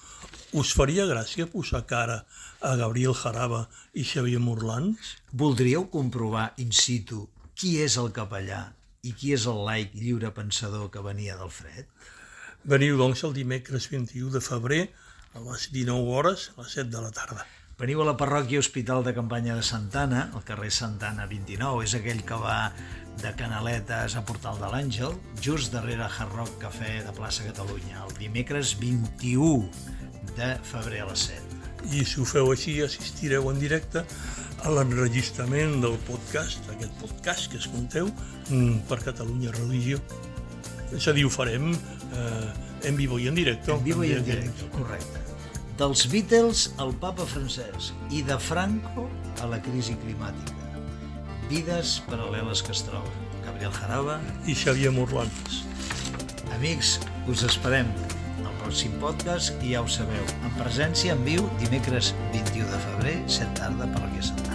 us 0.56 0.72
faria 0.78 1.08
gràcia 1.10 1.50
posar 1.52 1.84
cara 1.89 2.22
a 2.63 2.76
Gabriel 2.80 3.15
Jaraba 3.20 3.65
i 3.94 4.06
Xavier 4.08 4.39
Morlans? 4.39 5.15
Voldríeu 5.32 5.89
comprovar 5.91 6.54
in 6.63 6.72
situ 6.72 7.26
qui 7.56 7.78
és 7.84 8.00
el 8.02 8.12
capellà 8.15 8.63
i 9.06 9.12
qui 9.13 9.36
és 9.36 9.46
el 9.52 9.62
laic 9.68 9.94
lliure 10.00 10.32
pensador 10.36 10.89
que 10.91 11.04
venia 11.04 11.36
del 11.39 11.52
fred? 11.54 11.86
Veniu, 12.65 12.95
doncs, 12.97 13.21
el 13.21 13.36
dimecres 13.38 13.86
21 13.91 14.32
de 14.34 14.39
febrer 14.41 14.88
a 15.38 15.41
les 15.45 15.67
19 15.69 16.10
hores, 16.10 16.47
a 16.58 16.63
les 16.63 16.71
7 16.73 16.89
de 16.89 17.01
la 17.04 17.12
tarda. 17.13 17.43
Veniu 17.78 17.99
a 18.01 18.08
la 18.08 18.15
parròquia 18.17 18.58
Hospital 18.58 19.04
de 19.06 19.12
Campanya 19.13 19.54
de 19.54 19.62
Santana, 19.62 20.32
al 20.34 20.41
carrer 20.47 20.71
Santana 20.73 21.28
29, 21.30 21.84
és 21.86 21.93
aquell 21.93 22.23
que 22.25 22.39
va 22.41 22.71
de 23.21 23.36
Canaletes 23.38 24.15
a 24.17 24.23
Portal 24.25 24.58
de 24.58 24.71
l'Àngel, 24.71 25.13
just 25.45 25.75
darrere 25.78 26.08
Hard 26.10 26.34
Rock 26.34 26.56
Cafè 26.63 27.04
de 27.06 27.13
plaça 27.13 27.45
Catalunya, 27.45 28.01
el 28.08 28.17
dimecres 28.17 28.73
21 28.82 29.69
de 30.34 30.47
febrer 30.65 31.04
a 31.04 31.12
les 31.12 31.28
7. 31.30 31.60
I 31.93 32.01
si 32.01 32.17
ho 32.17 32.25
feu 32.25 32.49
així, 32.49 32.80
assistireu 32.82 33.51
en 33.51 33.62
directe 33.62 34.01
a 34.65 34.73
l'enregistrament 34.73 35.84
del 35.86 35.99
podcast, 36.10 36.65
aquest 36.73 36.97
podcast 36.97 37.51
que 37.51 37.62
escolteu, 37.62 38.10
mm, 38.49 38.88
per 38.89 39.04
Catalunya 39.06 39.54
Religió. 39.54 40.01
És 40.95 41.08
a 41.08 41.13
dir, 41.13 41.28
ho 41.28 41.30
farem 41.30 41.75
eh, 42.13 42.89
en 42.89 42.98
vivo 42.98 43.20
i 43.20 43.28
en 43.28 43.36
directe. 43.36 43.72
En 43.72 43.84
vivo 43.84 44.04
i 44.04 44.13
en 44.13 44.26
directe, 44.26 44.70
correcte. 44.76 45.22
Dels 45.80 46.06
Beatles 46.12 46.70
al 46.80 46.94
papa 47.02 47.26
Francesc 47.28 48.12
i 48.15 48.22
de 48.24 48.38
Franco 48.39 49.10
a 49.44 49.50
la 49.52 49.60
crisi 49.63 49.98
climàtica. 50.00 50.56
Vides 51.50 52.00
paral·leles 52.10 52.63
que 52.65 52.72
es 52.74 52.84
troben. 52.88 53.24
Gabriel 53.46 53.74
Jaraba, 53.76 54.20
I 54.48 54.56
Xavier 54.58 54.94
Morlans. 54.96 55.62
Amics, 56.56 56.98
us 57.30 57.44
esperem 57.46 57.91
al 58.46 58.56
pròxim 58.63 58.96
podcast 59.04 59.54
i 59.62 59.76
ja 59.76 59.84
ho 59.84 59.91
sabeu, 59.91 60.26
en 60.41 60.58
presència 60.58 61.13
en 61.13 61.24
viu 61.28 61.46
dimecres 61.62 62.13
21 62.34 62.72
de 62.72 62.84
febrer, 62.89 63.18
7 63.28 63.54
tarda 63.60 63.91
per 63.94 64.06
la 64.08 64.22
Santana. 64.24 64.55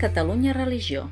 Catalunya 0.00 0.54
Religió. 0.54 1.10